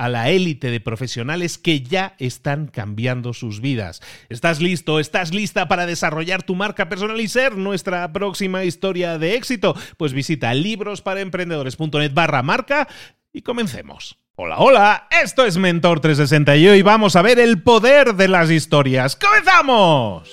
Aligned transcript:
a 0.00 0.08
la 0.08 0.30
élite 0.30 0.70
de 0.70 0.80
profesionales 0.80 1.58
que 1.58 1.82
ya 1.82 2.14
están 2.18 2.68
cambiando 2.68 3.34
sus 3.34 3.60
vidas. 3.60 4.00
¿Estás 4.30 4.58
listo? 4.62 4.98
¿Estás 4.98 5.34
lista 5.34 5.68
para 5.68 5.84
desarrollar 5.84 6.42
tu 6.42 6.54
marca 6.54 6.88
personal 6.88 7.20
y 7.20 7.28
ser 7.28 7.58
nuestra 7.58 8.10
próxima 8.10 8.64
historia 8.64 9.18
de 9.18 9.34
éxito? 9.34 9.76
Pues 9.98 10.14
visita 10.14 10.54
librosparaemprendedores.net 10.54 12.14
barra 12.14 12.42
marca 12.42 12.88
y 13.30 13.42
comencemos. 13.42 14.16
Hola, 14.36 14.56
hola, 14.56 15.08
esto 15.22 15.44
es 15.44 15.58
Mentor 15.58 16.00
360 16.00 16.56
y 16.56 16.68
hoy 16.68 16.80
vamos 16.80 17.14
a 17.14 17.20
ver 17.20 17.38
el 17.38 17.62
poder 17.62 18.14
de 18.14 18.28
las 18.28 18.50
historias. 18.50 19.16
¡Comenzamos! 19.16 20.30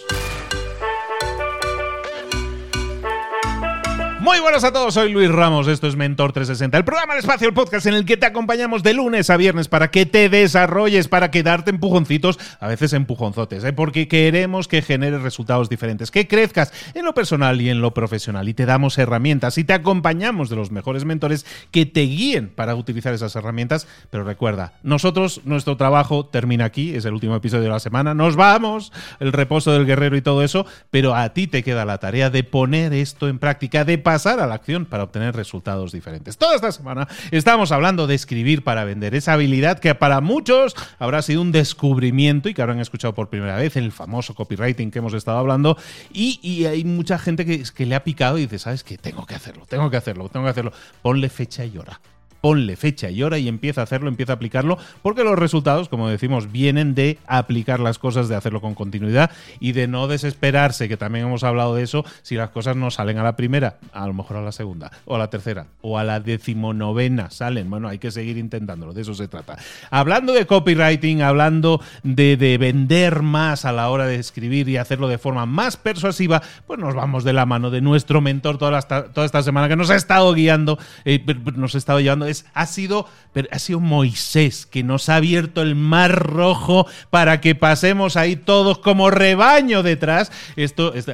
Muy 4.28 4.42
buenas 4.42 4.66
a 4.66 4.74
todos, 4.74 4.94
soy 4.94 5.14
Luis 5.14 5.32
Ramos, 5.32 5.70
esto 5.70 5.88
es 5.88 5.96
Mentor 5.96 6.34
360, 6.34 6.78
el 6.78 6.84
programa 6.84 7.14
de 7.14 7.22
espacio, 7.22 7.48
el 7.48 7.54
podcast 7.54 7.86
en 7.86 7.94
el 7.94 8.04
que 8.04 8.18
te 8.18 8.26
acompañamos 8.26 8.84
de 8.84 8.94
lunes 8.94 9.30
a 9.30 9.38
viernes 9.38 9.70
para 9.70 9.90
que 9.90 10.06
te 10.06 10.28
desarrolles, 10.28 11.08
para 11.08 11.32
que 11.32 11.44
darte 11.44 11.70
empujoncitos, 11.70 12.38
a 12.60 12.68
veces 12.68 12.92
empujonzotes, 12.92 13.64
¿eh? 13.64 13.72
porque 13.72 14.10
queremos 14.10 14.68
que 14.68 14.82
generes 14.82 15.22
resultados 15.22 15.70
diferentes, 15.70 16.12
que 16.12 16.28
crezcas 16.28 16.74
en 16.94 17.06
lo 17.06 17.14
personal 17.14 17.62
y 17.62 17.70
en 17.70 17.80
lo 17.80 17.94
profesional 17.94 18.50
y 18.50 18.54
te 18.54 18.66
damos 18.66 18.98
herramientas 18.98 19.58
y 19.58 19.64
te 19.64 19.72
acompañamos 19.72 20.50
de 20.50 20.58
los 20.58 20.72
mejores 20.72 21.06
mentores 21.06 21.46
que 21.72 21.86
te 21.86 22.02
guíen 22.02 22.50
para 22.50 22.76
utilizar 22.76 23.14
esas 23.14 23.34
herramientas, 23.38 23.88
pero 24.10 24.26
recuerda, 24.26 24.74
nosotros, 24.84 25.40
nuestro 25.46 25.78
trabajo 25.78 26.26
termina 26.26 26.66
aquí, 26.66 26.94
es 26.96 27.06
el 27.06 27.14
último 27.14 27.38
episodio 27.38 27.64
de 27.64 27.70
la 27.70 27.80
semana, 27.80 28.14
nos 28.14 28.36
vamos, 28.36 28.92
el 29.22 29.32
reposo 29.32 29.72
del 29.72 29.86
guerrero 29.86 30.18
y 30.18 30.22
todo 30.22 30.44
eso, 30.44 30.66
pero 30.92 31.16
a 31.16 31.30
ti 31.30 31.48
te 31.48 31.64
queda 31.64 31.86
la 31.86 32.00
tarea 32.00 32.30
de 32.30 32.44
poner 32.44 32.92
esto 32.92 33.30
en 33.30 33.40
práctica, 33.40 33.86
de 33.86 33.98
pasar 33.98 34.17
pasar 34.18 34.40
a 34.40 34.48
la 34.48 34.56
acción 34.56 34.88
para 34.88 35.04
obtener 35.04 35.36
resultados 35.36 35.92
diferentes. 35.92 36.40
Toda 36.40 36.56
esta 36.56 36.72
semana 36.72 37.08
estamos 37.30 37.72
hablando 37.72 38.08
de 38.08 38.16
escribir 38.16 38.64
para 38.64 38.84
vender, 38.84 39.14
esa 39.14 39.34
habilidad 39.34 39.78
que 39.78 39.94
para 39.94 40.22
muchos 40.22 40.76
habrá 40.98 41.22
sido 41.22 41.44
un 41.44 41.52
descubrimiento 41.52 42.50
y 42.50 42.56
que 42.56 42.64
habrán 42.64 42.80
escuchado 42.80 43.14
por 43.14 43.30
primera 43.30 43.58
vez, 43.58 43.76
el 43.76 43.92
famoso 43.92 44.34
copywriting 44.34 44.90
que 44.90 44.98
hemos 44.98 45.14
estado 45.14 45.38
hablando, 45.38 45.78
y, 46.12 46.66
hay 46.66 46.84
mucha 46.84 47.20
gente 47.20 47.46
que, 47.46 47.62
que 47.62 47.86
le 47.86 47.94
ha 47.94 48.04
picado 48.04 48.40
y 48.40 48.48
dice, 48.48 48.58
¿sabes 48.58 48.84
qué? 48.84 48.98
Tengo 48.98 49.24
que 49.28 49.36
hacerlo, 49.36 49.68
tengo 49.68 49.92
que 49.92 49.98
hacerlo, 49.98 50.30
tengo 50.30 50.46
que 50.46 50.50
hacerlo. 50.50 50.72
Ponle 51.04 51.30
fecha 51.30 51.64
y 51.64 51.78
hora 51.78 52.02
ponle 52.42 52.76
fecha 52.76 53.10
y 53.10 53.24
hora 53.24 53.38
y 53.38 53.48
empieza 53.48 53.82
a 53.82 53.84
hacerlo, 53.86 54.10
empieza 54.10 54.34
a 54.34 54.36
aplicarlo, 54.36 54.78
porque 55.02 55.24
los 55.24 55.38
resultados, 55.38 55.90
como 55.90 56.10
decimos, 56.10 56.52
vienen 56.52 56.96
de 56.96 57.18
aplicar 57.28 57.80
las 57.80 58.00
cosas, 58.00 58.30
de 58.30 58.36
hacerlo 58.36 58.62
con 58.62 58.76
continuidad 58.76 59.32
y 59.60 59.72
de 59.72 59.88
no 59.88 60.08
desesperarse, 60.08 60.88
que 60.88 60.98
también 60.98 61.26
hemos 61.26 61.44
hablado 61.44 61.76
de 61.76 61.84
eso, 61.84 62.06
si 62.22 62.36
las 62.36 62.50
cosas 62.50 62.76
no 62.76 62.92
salen 62.92 63.18
a 63.18 63.24
la 63.24 63.36
primera, 63.36 63.78
a 63.92 64.08
lo 64.08 64.14
mejor 64.14 64.38
a 64.38 64.42
la 64.42 64.52
segunda, 64.52 64.92
o 65.06 65.16
a 65.16 65.20
la 65.20 65.30
tercera, 65.30 65.68
o 65.82 65.98
a 65.98 66.04
la 66.04 66.20
decimonovena 66.20 67.30
salen. 67.30 67.70
Bueno, 67.70 67.88
hay 67.88 68.00
que 68.00 68.12
seguir 68.12 68.38
intentándolo, 68.38 68.94
de 68.94 69.02
eso 69.02 69.14
se 69.14 69.28
trata. 69.28 69.58
Hablando 69.90 70.34
de 70.34 70.46
copywriting, 70.46 71.22
hablando 71.22 71.82
de, 72.04 72.58
vender 72.58 73.22
más 73.22 73.66
a 73.66 73.72
la 73.72 73.90
hora 73.90 74.06
de 74.06 74.16
escribir 74.16 74.70
y 74.70 74.78
hacerlo 74.78 75.08
de 75.08 75.18
forma 75.18 75.46
más 75.46 75.78
persuasiva, 75.78 76.42
pues 76.66 76.80
nos 76.80 76.96
vamos 76.96 77.24
de 77.24 77.34
la 77.34 77.46
mano 77.46 77.70
de 77.70 77.82
nuestro 77.82 78.22
mentor 78.22 78.58
toda, 78.58 78.82
toda 78.82 79.26
esta 79.26 79.44
semana 79.44 79.68
que 79.68 79.76
nos 79.76 79.90
ha 79.90 79.96
estado 79.96 80.34
guiando, 80.34 80.80
eh, 81.06 81.24
nos 81.56 81.76
ha 81.76 81.78
estado 81.78 82.00
llevando 82.00 82.27
ha, 82.54 82.66
sido, 82.66 83.08
ha 83.52 83.60
sido 83.60 83.80
Moisés 83.80 84.66
que 84.66 84.84
nos 84.84 85.10
ha 85.10 85.16
abierto 85.16 85.62
el 85.62 85.76
mar 85.76 86.12
rojo 86.12 86.88
para 87.10 87.42
que 87.42 87.56
pasemos 87.56 88.18
ahí 88.18 88.36
todos 88.36 88.80
como 88.80 89.10
rebaño 89.10 89.84
detrás. 89.84 90.32
Esto, 90.56 90.94
esto, 90.94 91.14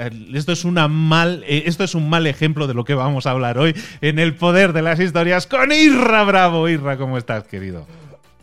es, 0.52 0.66
una 0.66 0.88
mal, 0.88 1.44
eh, 1.48 1.64
esto 1.66 1.84
es 1.84 1.96
un 1.96 2.10
mal 2.10 2.28
ejemplo 2.28 2.68
de 2.68 2.74
lo 2.74 2.86
que 2.86 2.96
vamos 2.96 3.26
a 3.26 3.32
hablar 3.32 3.58
hoy 3.58 3.76
en 4.02 4.20
el 4.20 4.36
poder 4.36 4.74
de 4.74 4.82
las 4.82 5.00
historias 5.00 5.48
con 5.48 5.72
Irra 5.72 6.24
Bravo. 6.24 6.68
Irra, 6.70 6.98
¿cómo 6.98 7.18
estás, 7.18 7.46
querido? 7.46 7.86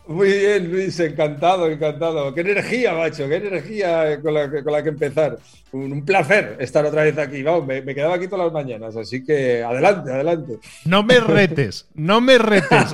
Muy 0.07 0.27
bien, 0.27 0.71
Luis, 0.71 0.99
encantado, 0.99 1.69
encantado. 1.69 2.33
Qué 2.33 2.41
energía, 2.41 2.93
macho, 2.93 3.29
qué 3.29 3.35
energía 3.35 4.19
con 4.21 4.33
la, 4.33 4.49
con 4.49 4.73
la 4.73 4.83
que 4.83 4.89
empezar. 4.89 5.37
Un, 5.73 6.03
placer 6.03 6.57
estar 6.59 6.85
otra 6.85 7.03
vez 7.03 7.17
aquí. 7.17 7.41
Vamos, 7.43 7.65
me, 7.65 7.95
quedaba 7.95 8.15
aquí 8.15 8.27
todas 8.27 8.47
las 8.47 8.53
mañanas, 8.53 8.93
así 8.97 9.23
que 9.23 9.63
adelante, 9.63 10.11
adelante. 10.11 10.59
No 10.83 11.01
me 11.01 11.21
retes, 11.21 11.87
no 11.93 12.19
me 12.19 12.37
retes. 12.37 12.93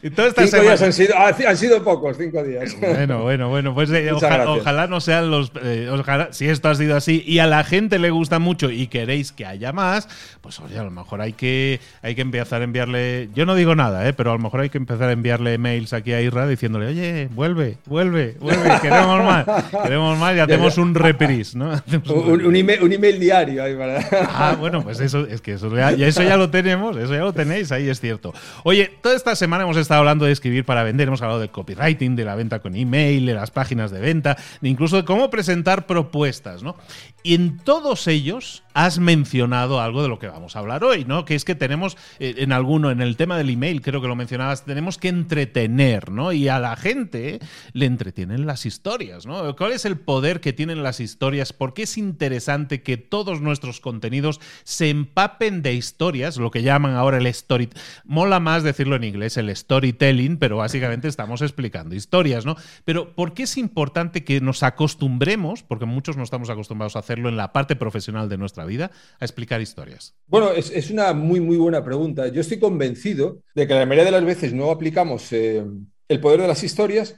cinco 0.00 0.60
días 0.60 0.80
han 0.80 0.92
sido, 0.92 1.14
han 1.18 1.56
sido 1.56 1.82
pocos, 1.82 2.16
cinco 2.16 2.44
días. 2.44 2.76
Bueno, 2.78 3.22
bueno, 3.22 3.48
bueno, 3.48 3.74
pues 3.74 3.90
eh, 3.90 4.12
ojalá, 4.12 4.86
no 4.86 5.00
sean 5.00 5.28
los. 5.28 5.50
Eh, 5.60 5.88
ojalá, 5.90 6.32
si 6.32 6.48
esto 6.48 6.68
ha 6.68 6.76
sido 6.76 6.96
así 6.96 7.24
y 7.26 7.40
a 7.40 7.48
la 7.48 7.64
gente 7.64 7.98
le 7.98 8.10
gusta 8.10 8.38
mucho 8.38 8.70
y 8.70 8.86
queréis 8.86 9.32
que 9.32 9.46
haya 9.46 9.72
más, 9.72 10.08
pues 10.40 10.60
oye, 10.60 10.78
a 10.78 10.84
lo 10.84 10.92
mejor 10.92 11.20
hay 11.20 11.32
que, 11.32 11.80
hay 12.00 12.14
que 12.14 12.22
empezar 12.22 12.60
a 12.60 12.64
enviarle. 12.64 13.28
Yo 13.34 13.44
no 13.44 13.56
digo 13.56 13.74
nada, 13.74 14.08
¿eh? 14.08 14.12
pero 14.12 14.30
a 14.30 14.34
lo 14.34 14.40
mejor 14.40 14.60
hay 14.60 14.70
que 14.70 14.73
empezar 14.78 15.08
a 15.08 15.12
enviarle 15.12 15.58
mails 15.58 15.92
aquí 15.92 16.12
a 16.12 16.20
Irra 16.20 16.46
diciéndole, 16.46 16.86
oye, 16.86 17.28
vuelve, 17.32 17.78
vuelve, 17.86 18.36
vuelve, 18.40 18.80
queremos 18.80 19.24
más, 19.24 19.46
queremos 19.82 20.18
más 20.18 20.36
y 20.36 20.40
hacemos 20.40 20.78
un 20.78 20.94
reprise, 20.94 21.56
¿no? 21.56 21.72
Un, 22.08 22.56
email, 22.56 23.20
diario 23.20 23.62
ahí 23.62 23.74
para... 23.74 24.00
Ah, 24.36 24.56
bueno, 24.58 24.82
pues 24.82 25.00
eso, 25.00 25.26
es 25.26 25.40
que 25.40 25.52
eso 25.52 25.74
ya, 25.74 25.90
eso 25.90 26.22
ya 26.22 26.36
lo 26.36 26.50
tenemos, 26.50 26.96
eso 26.96 27.12
ya 27.12 27.20
lo 27.20 27.32
tenéis, 27.32 27.72
ahí 27.72 27.88
es 27.88 28.00
cierto. 28.00 28.32
Oye, 28.64 28.90
toda 29.02 29.14
esta 29.14 29.36
semana 29.36 29.64
hemos 29.64 29.76
estado 29.76 30.00
hablando 30.00 30.24
de 30.24 30.32
escribir 30.32 30.64
para 30.64 30.82
vender, 30.82 31.08
hemos 31.08 31.22
hablado 31.22 31.40
de 31.40 31.48
copywriting, 31.48 32.16
de 32.16 32.24
la 32.24 32.34
venta 32.34 32.60
con 32.60 32.74
email, 32.74 33.26
de 33.26 33.34
las 33.34 33.50
páginas 33.50 33.90
de 33.90 34.00
venta, 34.00 34.36
incluso 34.62 34.96
de 34.96 35.04
cómo 35.04 35.30
presentar 35.30 35.86
propuestas, 35.86 36.62
¿no? 36.62 36.76
Y 37.22 37.34
en 37.34 37.58
todos 37.58 38.06
ellos 38.06 38.64
has 38.74 38.98
mencionado 38.98 39.80
algo 39.80 40.02
de 40.02 40.08
lo 40.08 40.18
que 40.18 40.26
vamos 40.26 40.56
a 40.56 40.58
hablar 40.58 40.84
hoy, 40.84 41.04
¿no? 41.04 41.24
Que 41.24 41.34
es 41.34 41.44
que 41.44 41.54
tenemos 41.54 41.96
eh, 42.18 42.34
en 42.38 42.52
alguno, 42.52 42.90
en 42.90 43.00
el 43.00 43.16
tema 43.16 43.38
del 43.38 43.50
email, 43.50 43.80
creo 43.80 44.02
que 44.02 44.08
lo 44.08 44.16
mencionabas 44.16 44.63
tenemos 44.64 44.98
que 44.98 45.08
entretener, 45.08 46.10
¿no? 46.10 46.32
Y 46.32 46.48
a 46.48 46.58
la 46.58 46.76
gente 46.76 47.40
le 47.72 47.86
entretienen 47.86 48.46
las 48.46 48.66
historias, 48.66 49.26
¿no? 49.26 49.54
¿Cuál 49.56 49.72
es 49.72 49.84
el 49.84 49.98
poder 49.98 50.40
que 50.40 50.52
tienen 50.52 50.82
las 50.82 51.00
historias? 51.00 51.52
¿Por 51.52 51.74
qué 51.74 51.82
es 51.82 51.98
interesante 51.98 52.82
que 52.82 52.96
todos 52.96 53.40
nuestros 53.40 53.80
contenidos 53.80 54.40
se 54.64 54.90
empapen 54.90 55.62
de 55.62 55.74
historias, 55.74 56.36
lo 56.36 56.50
que 56.50 56.62
llaman 56.62 56.94
ahora 56.94 57.18
el 57.18 57.26
story... 57.26 57.68
Mola 58.04 58.40
más 58.40 58.62
decirlo 58.62 58.96
en 58.96 59.04
inglés, 59.04 59.36
el 59.36 59.54
storytelling, 59.54 60.38
pero 60.38 60.56
básicamente 60.58 61.08
estamos 61.08 61.42
explicando 61.42 61.94
historias, 61.94 62.46
¿no? 62.46 62.56
Pero 62.84 63.14
¿por 63.14 63.34
qué 63.34 63.44
es 63.44 63.56
importante 63.56 64.24
que 64.24 64.40
nos 64.40 64.62
acostumbremos, 64.62 65.62
porque 65.62 65.86
muchos 65.86 66.16
no 66.16 66.22
estamos 66.22 66.50
acostumbrados 66.50 66.96
a 66.96 67.00
hacerlo 67.00 67.28
en 67.28 67.36
la 67.36 67.52
parte 67.52 67.76
profesional 67.76 68.28
de 68.28 68.38
nuestra 68.38 68.64
vida, 68.64 68.90
a 69.20 69.24
explicar 69.24 69.60
historias? 69.60 70.14
Bueno, 70.26 70.50
es, 70.52 70.90
una 70.90 71.12
muy, 71.12 71.40
muy 71.40 71.56
buena 71.56 71.84
pregunta. 71.84 72.28
Yo 72.28 72.40
estoy 72.40 72.58
convencido 72.58 73.42
de 73.54 73.66
que 73.66 73.74
la 73.74 73.86
mayoría 73.86 74.04
de 74.04 74.10
las 74.10 74.24
veces 74.24 74.53
no 74.54 74.70
aplicamos 74.70 75.32
eh, 75.32 75.64
el 76.08 76.20
poder 76.20 76.40
de 76.40 76.48
las 76.48 76.62
historias 76.62 77.16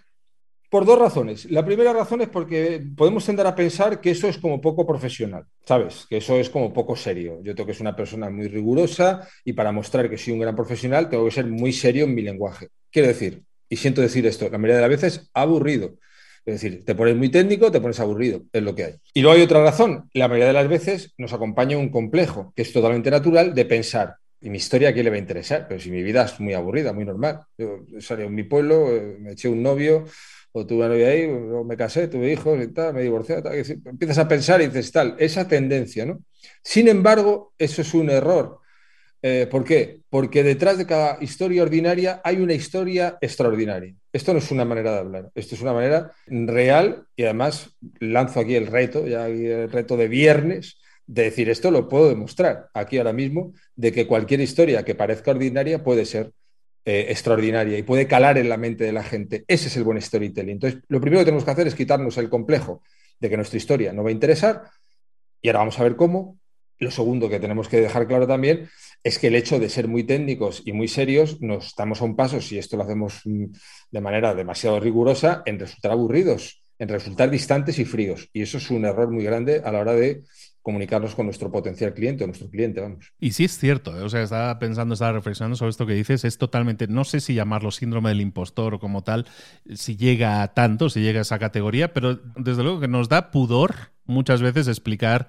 por 0.70 0.84
dos 0.84 0.98
razones. 0.98 1.50
La 1.50 1.64
primera 1.64 1.92
razón 1.92 2.20
es 2.20 2.28
porque 2.28 2.84
podemos 2.96 3.24
tender 3.24 3.46
a 3.46 3.54
pensar 3.54 4.00
que 4.00 4.10
eso 4.10 4.28
es 4.28 4.38
como 4.38 4.60
poco 4.60 4.86
profesional, 4.86 5.44
¿sabes? 5.64 6.06
Que 6.08 6.18
eso 6.18 6.36
es 6.36 6.50
como 6.50 6.72
poco 6.72 6.96
serio. 6.96 7.40
Yo 7.42 7.54
tengo 7.54 7.68
que 7.68 7.74
ser 7.74 7.82
una 7.82 7.96
persona 7.96 8.30
muy 8.30 8.48
rigurosa 8.48 9.28
y 9.44 9.52
para 9.52 9.72
mostrar 9.72 10.10
que 10.10 10.18
soy 10.18 10.32
un 10.32 10.40
gran 10.40 10.56
profesional 10.56 11.08
tengo 11.08 11.24
que 11.24 11.30
ser 11.30 11.46
muy 11.46 11.72
serio 11.72 12.04
en 12.04 12.14
mi 12.14 12.22
lenguaje. 12.22 12.68
Quiero 12.90 13.08
decir, 13.08 13.42
y 13.68 13.76
siento 13.76 14.00
decir 14.00 14.26
esto, 14.26 14.48
la 14.48 14.58
mayoría 14.58 14.76
de 14.76 14.88
las 14.88 15.00
veces 15.02 15.30
aburrido. 15.34 15.98
Es 16.44 16.60
decir, 16.60 16.84
te 16.84 16.94
pones 16.94 17.16
muy 17.16 17.28
técnico, 17.28 17.72
te 17.72 17.80
pones 17.80 17.98
aburrido, 17.98 18.42
es 18.52 18.62
lo 18.62 18.74
que 18.74 18.84
hay. 18.84 18.94
Y 19.14 19.20
luego 19.20 19.36
hay 19.36 19.42
otra 19.42 19.64
razón, 19.64 20.08
la 20.14 20.28
mayoría 20.28 20.46
de 20.46 20.52
las 20.52 20.68
veces 20.68 21.12
nos 21.18 21.32
acompaña 21.32 21.76
un 21.76 21.88
complejo, 21.88 22.52
que 22.54 22.62
es 22.62 22.72
totalmente 22.72 23.10
natural, 23.10 23.52
de 23.52 23.64
pensar, 23.64 24.16
¿y 24.40 24.50
mi 24.50 24.58
historia 24.58 24.90
a 24.90 24.92
quién 24.92 25.04
le 25.04 25.10
va 25.10 25.16
a 25.16 25.20
interesar? 25.20 25.66
Pero 25.68 25.80
si 25.80 25.90
mi 25.90 26.02
vida 26.02 26.24
es 26.24 26.38
muy 26.40 26.54
aburrida, 26.54 26.92
muy 26.92 27.04
normal. 27.04 27.40
Yo 27.56 27.84
salí 28.00 28.24
en 28.24 28.34
mi 28.34 28.44
pueblo, 28.44 28.94
eh, 28.94 29.16
me 29.18 29.32
eché 29.32 29.48
un 29.48 29.62
novio, 29.62 30.04
o 30.52 30.66
tuve 30.66 30.78
una 30.78 30.88
novia 30.88 31.08
ahí, 31.08 31.24
o 31.24 31.64
me 31.64 31.76
casé, 31.76 32.08
tuve 32.08 32.32
hijos 32.32 32.58
me 32.94 33.02
divorcié, 33.02 33.42
tal, 33.42 33.54
empiezas 33.54 34.18
a 34.18 34.28
pensar 34.28 34.60
y 34.62 34.66
dices 34.66 34.90
tal, 34.90 35.14
esa 35.18 35.46
tendencia, 35.46 36.06
¿no? 36.06 36.20
Sin 36.62 36.88
embargo, 36.88 37.52
eso 37.58 37.82
es 37.82 37.92
un 37.92 38.08
error. 38.10 38.60
Eh, 39.22 39.46
¿Por 39.50 39.64
qué? 39.64 40.00
Porque 40.08 40.42
detrás 40.42 40.78
de 40.78 40.86
cada 40.86 41.18
historia 41.20 41.62
ordinaria 41.62 42.20
hay 42.22 42.36
una 42.36 42.54
historia 42.54 43.18
extraordinaria. 43.20 43.94
Esto 44.12 44.32
no 44.32 44.38
es 44.38 44.50
una 44.50 44.64
manera 44.64 44.92
de 44.92 44.98
hablar, 44.98 45.30
esto 45.34 45.54
es 45.56 45.62
una 45.62 45.72
manera 45.72 46.12
real 46.26 47.06
y 47.16 47.24
además 47.24 47.76
lanzo 47.98 48.40
aquí 48.40 48.54
el 48.54 48.68
reto, 48.68 49.06
ya 49.06 49.28
el 49.28 49.70
reto 49.70 49.96
de 49.96 50.08
viernes, 50.08 50.78
de 51.06 51.24
decir 51.24 51.48
esto 51.48 51.70
lo 51.70 51.88
puedo 51.88 52.08
demostrar 52.08 52.68
aquí 52.74 52.98
ahora 52.98 53.12
mismo, 53.12 53.52
de 53.74 53.92
que 53.92 54.06
cualquier 54.06 54.40
historia 54.40 54.84
que 54.84 54.94
parezca 54.94 55.30
ordinaria 55.30 55.82
puede 55.82 56.04
ser 56.04 56.32
eh, 56.84 57.06
extraordinaria 57.08 57.78
y 57.78 57.82
puede 57.82 58.06
calar 58.06 58.38
en 58.38 58.48
la 58.48 58.56
mente 58.56 58.84
de 58.84 58.92
la 58.92 59.02
gente. 59.02 59.44
Ese 59.48 59.68
es 59.68 59.76
el 59.76 59.84
buen 59.84 60.00
storytelling. 60.00 60.52
Entonces, 60.52 60.82
lo 60.88 61.00
primero 61.00 61.20
que 61.20 61.26
tenemos 61.26 61.44
que 61.44 61.50
hacer 61.50 61.66
es 61.66 61.74
quitarnos 61.74 62.16
el 62.18 62.28
complejo 62.28 62.82
de 63.18 63.30
que 63.30 63.36
nuestra 63.36 63.56
historia 63.56 63.92
no 63.92 64.02
va 64.02 64.10
a 64.10 64.12
interesar 64.12 64.62
y 65.42 65.48
ahora 65.48 65.60
vamos 65.60 65.78
a 65.78 65.82
ver 65.82 65.96
cómo. 65.96 66.38
Lo 66.78 66.90
segundo 66.90 67.28
que 67.30 67.40
tenemos 67.40 67.68
que 67.68 67.80
dejar 67.80 68.06
claro 68.06 68.26
también 68.26 68.68
es 69.02 69.18
que 69.18 69.28
el 69.28 69.34
hecho 69.34 69.58
de 69.58 69.68
ser 69.68 69.88
muy 69.88 70.04
técnicos 70.04 70.62
y 70.64 70.72
muy 70.72 70.88
serios 70.88 71.40
nos 71.40 71.68
estamos 71.68 72.02
a 72.02 72.04
un 72.04 72.16
paso, 72.16 72.40
si 72.40 72.58
esto 72.58 72.76
lo 72.76 72.82
hacemos 72.82 73.22
mm, 73.24 73.46
de 73.90 74.00
manera 74.00 74.34
demasiado 74.34 74.78
rigurosa, 74.78 75.42
en 75.46 75.58
resultar 75.58 75.92
aburridos, 75.92 76.62
en 76.78 76.88
resultar 76.88 77.30
distantes 77.30 77.78
y 77.78 77.84
fríos. 77.84 78.28
Y 78.32 78.42
eso 78.42 78.58
es 78.58 78.70
un 78.70 78.84
error 78.84 79.10
muy 79.10 79.24
grande 79.24 79.62
a 79.64 79.72
la 79.72 79.80
hora 79.80 79.94
de 79.94 80.22
comunicarnos 80.66 81.14
con 81.14 81.26
nuestro 81.26 81.52
potencial 81.52 81.94
cliente 81.94 82.24
o 82.24 82.26
nuestro 82.26 82.50
cliente, 82.50 82.80
vamos. 82.80 83.12
Y 83.20 83.30
sí 83.30 83.44
es 83.44 83.56
cierto, 83.56 83.96
¿eh? 83.96 84.02
o 84.02 84.08
sea, 84.08 84.24
estaba 84.24 84.58
pensando, 84.58 84.94
estaba 84.94 85.12
reflexionando 85.12 85.54
sobre 85.54 85.70
esto 85.70 85.86
que 85.86 85.94
dices, 85.94 86.24
es 86.24 86.38
totalmente, 86.38 86.88
no 86.88 87.04
sé 87.04 87.20
si 87.20 87.34
llamarlo 87.34 87.70
síndrome 87.70 88.08
del 88.08 88.20
impostor 88.20 88.74
o 88.74 88.80
como 88.80 89.04
tal, 89.04 89.26
si 89.72 89.96
llega 89.96 90.42
a 90.42 90.54
tanto, 90.54 90.90
si 90.90 91.02
llega 91.02 91.20
a 91.20 91.22
esa 91.22 91.38
categoría, 91.38 91.94
pero 91.94 92.16
desde 92.34 92.64
luego 92.64 92.80
que 92.80 92.88
nos 92.88 93.08
da 93.08 93.30
pudor 93.30 93.92
muchas 94.06 94.42
veces 94.42 94.66
explicar 94.66 95.28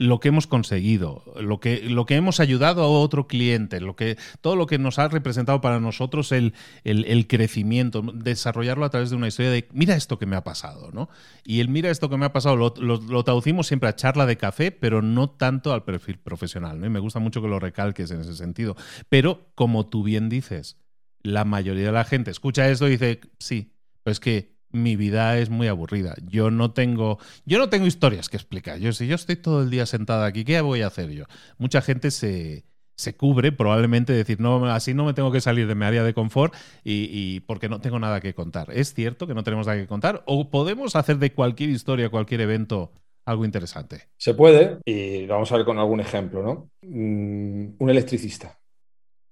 lo 0.00 0.18
que 0.18 0.28
hemos 0.28 0.46
conseguido, 0.46 1.22
lo 1.38 1.60
que, 1.60 1.82
lo 1.82 2.06
que 2.06 2.16
hemos 2.16 2.40
ayudado 2.40 2.82
a 2.82 2.88
otro 2.88 3.26
cliente, 3.26 3.82
lo 3.82 3.96
que, 3.96 4.16
todo 4.40 4.56
lo 4.56 4.66
que 4.66 4.78
nos 4.78 4.98
ha 4.98 5.08
representado 5.08 5.60
para 5.60 5.78
nosotros 5.78 6.32
el, 6.32 6.54
el, 6.84 7.26
crecimiento, 7.26 8.00
desarrollarlo 8.14 8.86
a 8.86 8.88
través 8.88 9.10
de 9.10 9.16
una 9.16 9.28
historia 9.28 9.50
de 9.50 9.68
mira 9.74 9.94
esto 9.96 10.18
que 10.18 10.24
me 10.24 10.36
ha 10.36 10.42
pasado, 10.42 10.90
¿no? 10.90 11.10
Y 11.44 11.60
el 11.60 11.68
mira 11.68 11.90
esto 11.90 12.08
que 12.08 12.16
me 12.16 12.24
ha 12.24 12.32
pasado 12.32 12.56
lo, 12.56 12.72
lo, 12.78 13.24
traducimos 13.24 13.66
siempre 13.66 13.90
a 13.90 13.94
charla 13.94 14.24
de 14.24 14.38
café, 14.38 14.72
pero 14.72 15.02
no 15.02 15.28
tanto 15.28 15.70
al 15.70 15.84
perfil 15.84 16.18
profesional, 16.18 16.80
¿no? 16.80 16.86
Y 16.86 16.88
me 16.90 16.98
gusta 16.98 17.18
mucho 17.18 17.42
que 17.42 17.48
lo 17.48 17.60
recalques 17.60 18.10
en 18.10 18.22
ese 18.22 18.34
sentido. 18.36 18.76
Pero, 19.10 19.50
como 19.54 19.86
tú 19.90 20.02
bien 20.02 20.30
dices, 20.30 20.78
la 21.22 21.44
mayoría 21.44 21.84
de 21.84 21.92
la 21.92 22.04
gente 22.04 22.30
escucha 22.30 22.70
esto 22.70 22.88
y 22.88 22.92
dice, 22.92 23.20
sí, 23.38 23.74
pues 24.02 24.18
que 24.18 24.59
mi 24.72 24.96
vida 24.96 25.38
es 25.38 25.50
muy 25.50 25.68
aburrida. 25.68 26.14
Yo 26.26 26.50
no 26.50 26.72
tengo, 26.72 27.18
yo 27.44 27.58
no 27.58 27.68
tengo 27.68 27.86
historias 27.86 28.28
que 28.28 28.36
explicar. 28.36 28.78
Yo, 28.78 28.92
si 28.92 29.06
yo 29.06 29.14
estoy 29.14 29.36
todo 29.36 29.62
el 29.62 29.70
día 29.70 29.86
sentada 29.86 30.26
aquí, 30.26 30.44
¿qué 30.44 30.60
voy 30.60 30.82
a 30.82 30.88
hacer 30.88 31.10
yo? 31.10 31.24
Mucha 31.58 31.82
gente 31.82 32.10
se, 32.10 32.64
se 33.00 33.16
cubre, 33.16 33.50
probablemente 33.50 34.12
decir, 34.12 34.40
no, 34.40 34.66
así 34.66 34.94
no 34.94 35.06
me 35.06 35.14
tengo 35.14 35.32
que 35.32 35.40
salir 35.40 35.66
de 35.66 35.74
mi 35.74 35.84
área 35.86 36.04
de 36.04 36.14
confort 36.14 36.54
y, 36.84 37.40
porque 37.40 37.68
no 37.68 37.80
tengo 37.80 37.98
nada 37.98 38.20
que 38.20 38.34
contar. 38.34 38.68
¿Es 38.72 38.94
cierto 38.94 39.26
que 39.26 39.34
no 39.34 39.42
tenemos 39.42 39.66
nada 39.66 39.78
que 39.78 39.86
contar? 39.86 40.22
¿O 40.26 40.50
podemos 40.50 40.94
hacer 40.94 41.18
de 41.18 41.32
cualquier 41.32 41.70
historia, 41.70 42.10
cualquier 42.10 42.42
evento, 42.42 42.92
algo 43.24 43.44
interesante? 43.44 44.08
Se 44.18 44.34
puede, 44.34 44.78
y 44.84 45.26
vamos 45.26 45.50
a 45.50 45.56
ver 45.56 45.64
con 45.64 45.78
algún 45.78 46.00
ejemplo, 46.00 46.42
¿no? 46.42 46.70
Mm, 46.82 47.76
un 47.78 47.90
electricista. 47.90 48.58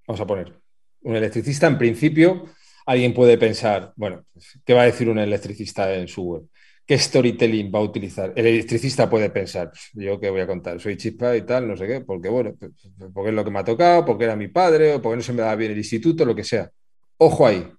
Vamos 0.07 0.21
a 0.21 0.27
poner. 0.27 0.59
Un 1.03 1.15
electricista, 1.15 1.67
en 1.67 1.79
principio, 1.79 2.47
alguien 2.89 3.15
puede 3.15 3.37
pensar, 3.39 3.93
bueno, 3.97 4.25
¿qué 4.65 4.75
va 4.75 4.83
a 4.83 4.87
decir 4.87 5.09
un 5.09 5.19
electricista 5.19 5.95
en 5.95 6.09
su 6.09 6.23
web? 6.23 6.43
¿Qué 6.87 6.99
storytelling 6.99 7.71
va 7.73 7.81
a 7.81 7.83
utilizar? 7.83 8.33
El 8.35 8.47
electricista 8.47 9.11
puede 9.11 9.29
pensar, 9.31 9.71
yo 9.93 10.19
qué 10.19 10.31
voy 10.31 10.41
a 10.41 10.47
contar, 10.47 10.81
soy 10.81 10.97
chispa 10.97 11.37
y 11.37 11.43
tal, 11.43 11.69
no 11.69 11.77
sé 11.77 11.87
qué, 11.87 12.01
porque 12.01 12.29
bueno, 12.29 12.55
pues, 12.59 12.73
porque 13.13 13.29
es 13.29 13.35
lo 13.35 13.45
que 13.45 13.51
me 13.51 13.59
ha 13.59 13.65
tocado, 13.65 14.05
porque 14.05 14.25
era 14.25 14.37
mi 14.37 14.49
padre, 14.49 14.95
o 14.95 15.03
porque 15.03 15.17
no 15.17 15.23
se 15.23 15.35
me 15.35 15.43
da 15.43 15.55
bien 15.55 15.73
el 15.73 15.79
instituto, 15.79 16.25
lo 16.25 16.35
que 16.35 16.45
sea. 16.45 16.71
Ojo 17.19 17.47
ahí, 17.47 17.71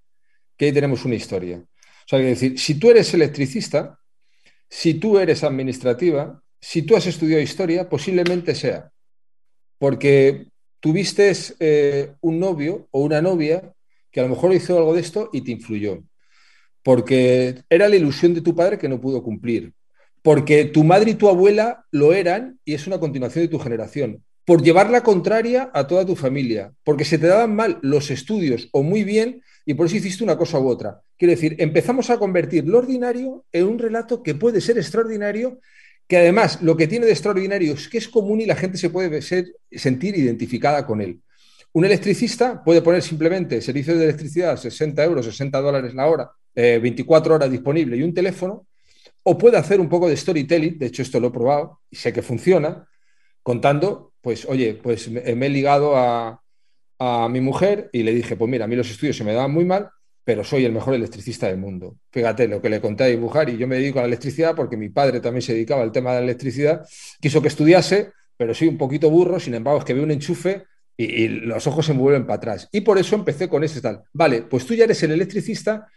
que 0.56 0.66
ahí 0.66 0.72
tenemos 0.72 1.04
una 1.06 1.16
historia. 1.16 1.58
O 1.58 2.08
sea, 2.08 2.20
que 2.20 2.26
decir, 2.26 2.60
si 2.60 2.76
tú 2.76 2.92
eres 2.92 3.14
electricista, 3.14 4.00
si 4.70 4.96
tú 4.96 5.18
eres 5.18 5.44
administrativa, 5.44 6.42
si 6.62 6.84
tú 6.84 6.96
has 6.96 7.08
estudiado 7.08 7.42
historia, 7.42 7.90
posiblemente 7.90 8.54
sea 8.54 8.92
porque 9.80 10.46
tuviste 10.80 11.32
eh, 11.60 12.14
un 12.22 12.40
novio 12.40 12.88
o 12.92 13.02
una 13.02 13.22
novia 13.22 13.74
que 14.12 14.20
a 14.20 14.24
lo 14.24 14.30
mejor 14.30 14.54
hizo 14.54 14.78
algo 14.78 14.94
de 14.94 15.02
esto 15.02 15.30
y 15.34 15.42
te 15.42 15.52
influyó. 15.52 16.04
Porque 16.84 17.62
era 17.70 17.90
la 17.90 17.96
ilusión 17.96 18.34
de 18.34 18.42
tu 18.42 18.56
padre 18.56 18.78
que 18.78 18.90
no 18.90 19.02
pudo 19.02 19.24
cumplir. 19.24 19.74
Porque 20.22 20.66
tu 20.66 20.84
madre 20.84 21.12
y 21.12 21.16
tu 21.16 21.30
abuela 21.30 21.86
lo 21.92 22.14
eran 22.14 22.60
y 22.66 22.74
es 22.74 22.88
una 22.88 23.00
continuación 23.00 23.46
de 23.46 23.50
tu 23.50 23.60
generación. 23.60 24.24
Por 24.46 24.64
llevar 24.64 24.90
la 24.90 25.04
contraria 25.04 25.70
a 25.74 25.88
toda 25.88 26.06
tu 26.06 26.16
familia. 26.16 26.74
Porque 26.84 27.06
se 27.06 27.18
te 27.18 27.28
daban 27.28 27.56
mal 27.56 27.80
los 27.82 28.12
estudios 28.12 28.70
o 28.72 28.84
muy 28.84 29.04
bien 29.04 29.42
y 29.66 29.76
por 29.76 29.86
eso 29.86 29.98
hiciste 29.98 30.24
una 30.24 30.38
cosa 30.38 30.60
u 30.60 30.68
otra. 30.68 31.02
Quiero 31.18 31.32
decir, 31.32 31.56
empezamos 31.60 32.10
a 32.10 32.18
convertir 32.18 32.68
lo 32.68 32.80
ordinario 32.80 33.46
en 33.52 33.68
un 33.68 33.78
relato 33.78 34.24
que 34.24 34.36
puede 34.36 34.62
ser 34.62 34.78
extraordinario 34.78 35.60
que 36.10 36.18
además 36.18 36.64
lo 36.64 36.76
que 36.76 36.88
tiene 36.88 37.06
de 37.06 37.12
extraordinario 37.12 37.74
es 37.76 37.88
que 37.88 38.00
es 38.00 38.08
común 38.08 38.42
y 38.42 38.48
la 38.48 38.56
gente 38.56 38.80
se 38.80 38.90
puede 38.90 39.22
sentir 39.22 40.18
identificada 40.18 40.88
con 40.88 41.02
él. 41.02 41.22
Un 41.72 41.86
electricista 41.86 42.64
puede 42.64 42.82
poner 42.82 43.02
simplemente 43.02 43.62
servicio 43.62 43.96
de 43.96 44.06
electricidad 44.06 44.58
60 44.58 45.04
euros, 45.04 45.26
60 45.26 45.62
dólares 45.62 45.94
la 45.94 46.08
hora, 46.08 46.32
24 46.56 47.32
eh, 47.32 47.36
horas 47.36 47.52
disponible 47.52 47.96
y 47.96 48.04
un 48.04 48.14
teléfono, 48.14 48.68
o 49.24 49.38
puede 49.38 49.58
hacer 49.58 49.80
un 49.80 49.88
poco 49.88 50.10
de 50.10 50.18
storytelling, 50.18 50.80
de 50.80 50.88
hecho 50.88 51.04
esto 51.04 51.20
lo 51.20 51.28
he 51.28 51.32
probado 51.32 51.82
y 51.90 51.96
sé 51.96 52.12
que 52.12 52.22
funciona, 52.22 52.88
contando, 53.44 54.14
pues 54.22 54.46
oye, 54.46 54.80
pues 54.82 55.10
me, 55.10 55.22
he 55.22 55.50
ligado 55.50 55.96
a, 55.96 56.42
a, 56.98 57.30
mi 57.30 57.40
mujer 57.42 57.90
y 57.94 58.04
le 58.04 58.14
dije, 58.14 58.36
pues 58.36 58.50
mira, 58.50 58.66
a 58.66 58.68
mí 58.68 58.76
los 58.76 58.90
estudios 58.90 59.18
se 59.18 59.24
me 59.24 59.34
daban 59.34 59.52
muy 59.52 59.66
mal, 59.66 59.90
pero 60.24 60.44
soy 60.44 60.66
el 60.66 60.72
mejor 60.72 60.96
electricista 60.96 61.48
del 61.48 61.58
mundo. 61.58 61.98
Fíjate 62.12 62.48
lo 62.48 62.62
que 62.62 62.70
le 62.70 62.82
conté 62.82 63.04
a 63.04 63.08
dibujar 63.08 63.50
y 63.50 63.58
yo 63.58 63.68
me 63.68 63.76
dedico 63.76 64.00
a 64.00 64.04
la 64.04 64.08
electricidad 64.08 64.56
porque 64.56 64.78
mi 64.78 64.90
padre 64.90 65.20
también 65.20 65.42
se 65.42 65.54
dedicaba 65.54 65.84
al 65.84 65.92
tema 65.92 66.12
de 66.12 66.18
la 66.18 66.24
electricidad, 66.24 66.86
quiso 67.22 67.42
que 67.42 67.48
estudiase, 67.48 68.12
pero 68.38 68.54
soy 68.54 68.68
un 68.68 68.78
poquito 68.78 69.10
burro, 69.10 69.40
sin 69.40 69.54
embargo 69.54 69.80
es 69.80 69.86
que 69.86 69.94
veo 69.94 70.04
un 70.04 70.12
enchufe 70.12 70.66
y, 71.00 71.28
los 71.30 71.66
ojos 71.66 71.86
se 71.86 71.94
me 71.94 72.00
vuelven 72.00 72.26
para 72.26 72.38
atrás. 72.38 72.68
Y 72.72 72.82
por 72.82 72.98
eso 72.98 73.16
empecé 73.16 73.48
con 73.48 73.64
ese 73.64 73.80
tal. 73.80 74.04
Vale, 74.12 74.42
pues 74.42 74.66
tú 74.66 74.74
ya 74.74 74.84
eres 74.84 75.02
el 75.04 75.12
electricista, 75.12 75.88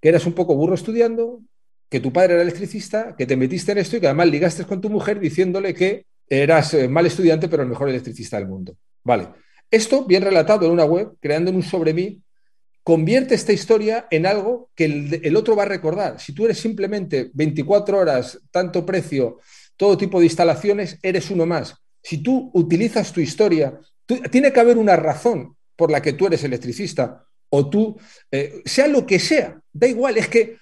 que 0.00 0.10
eras 0.10 0.26
un 0.26 0.34
poco 0.34 0.54
burro 0.54 0.74
estudiando, 0.74 1.40
que 1.88 2.00
tu 2.00 2.12
padre 2.12 2.34
era 2.34 2.42
electricista, 2.42 3.16
que 3.16 3.26
te 3.26 3.36
metiste 3.36 3.72
en 3.72 3.78
esto 3.78 3.96
y 3.96 4.00
que 4.00 4.06
además 4.06 4.28
ligaste 4.28 4.64
con 4.64 4.80
tu 4.80 4.90
mujer 4.90 5.18
diciéndole 5.18 5.72
que 5.72 6.04
eras 6.28 6.74
eh, 6.74 6.88
mal 6.88 7.06
estudiante, 7.06 7.48
pero 7.48 7.62
el 7.62 7.70
mejor 7.70 7.88
electricista 7.88 8.36
del 8.36 8.48
mundo. 8.48 8.76
Vale. 9.02 9.28
Esto, 9.70 10.04
bien 10.04 10.22
relatado 10.22 10.66
en 10.66 10.72
una 10.72 10.84
web, 10.84 11.12
creando 11.20 11.50
un 11.50 11.62
sobre 11.62 11.94
mí, 11.94 12.20
convierte 12.82 13.34
esta 13.34 13.52
historia 13.52 14.08
en 14.10 14.26
algo 14.26 14.70
que 14.74 14.84
el, 15.22 15.36
otro 15.36 15.56
va 15.56 15.62
a 15.62 15.66
recordar. 15.66 16.20
Si 16.20 16.34
tú 16.34 16.44
eres 16.44 16.58
simplemente 16.58 17.30
24 17.32 17.98
horas, 17.98 18.38
tanto 18.50 18.84
precio, 18.84 19.38
todo 19.76 19.96
tipo 19.96 20.18
de 20.18 20.26
instalaciones, 20.26 20.98
eres 21.02 21.30
uno 21.30 21.46
más. 21.46 21.74
Si 22.02 22.18
tú 22.18 22.50
utilizas 22.52 23.12
tu 23.12 23.20
historia 23.20 23.78
tiene 24.30 24.52
que 24.52 24.60
haber 24.60 24.78
una 24.78 24.96
razón 24.96 25.56
por 25.76 25.90
la 25.90 26.02
que 26.02 26.12
tú 26.12 26.26
eres 26.26 26.44
electricista 26.44 27.24
o 27.50 27.68
tú, 27.68 27.98
eh, 28.30 28.62
sea 28.64 28.86
lo 28.86 29.06
que 29.06 29.18
sea, 29.18 29.60
da 29.72 29.86
igual, 29.86 30.16
es 30.16 30.28
que 30.28 30.56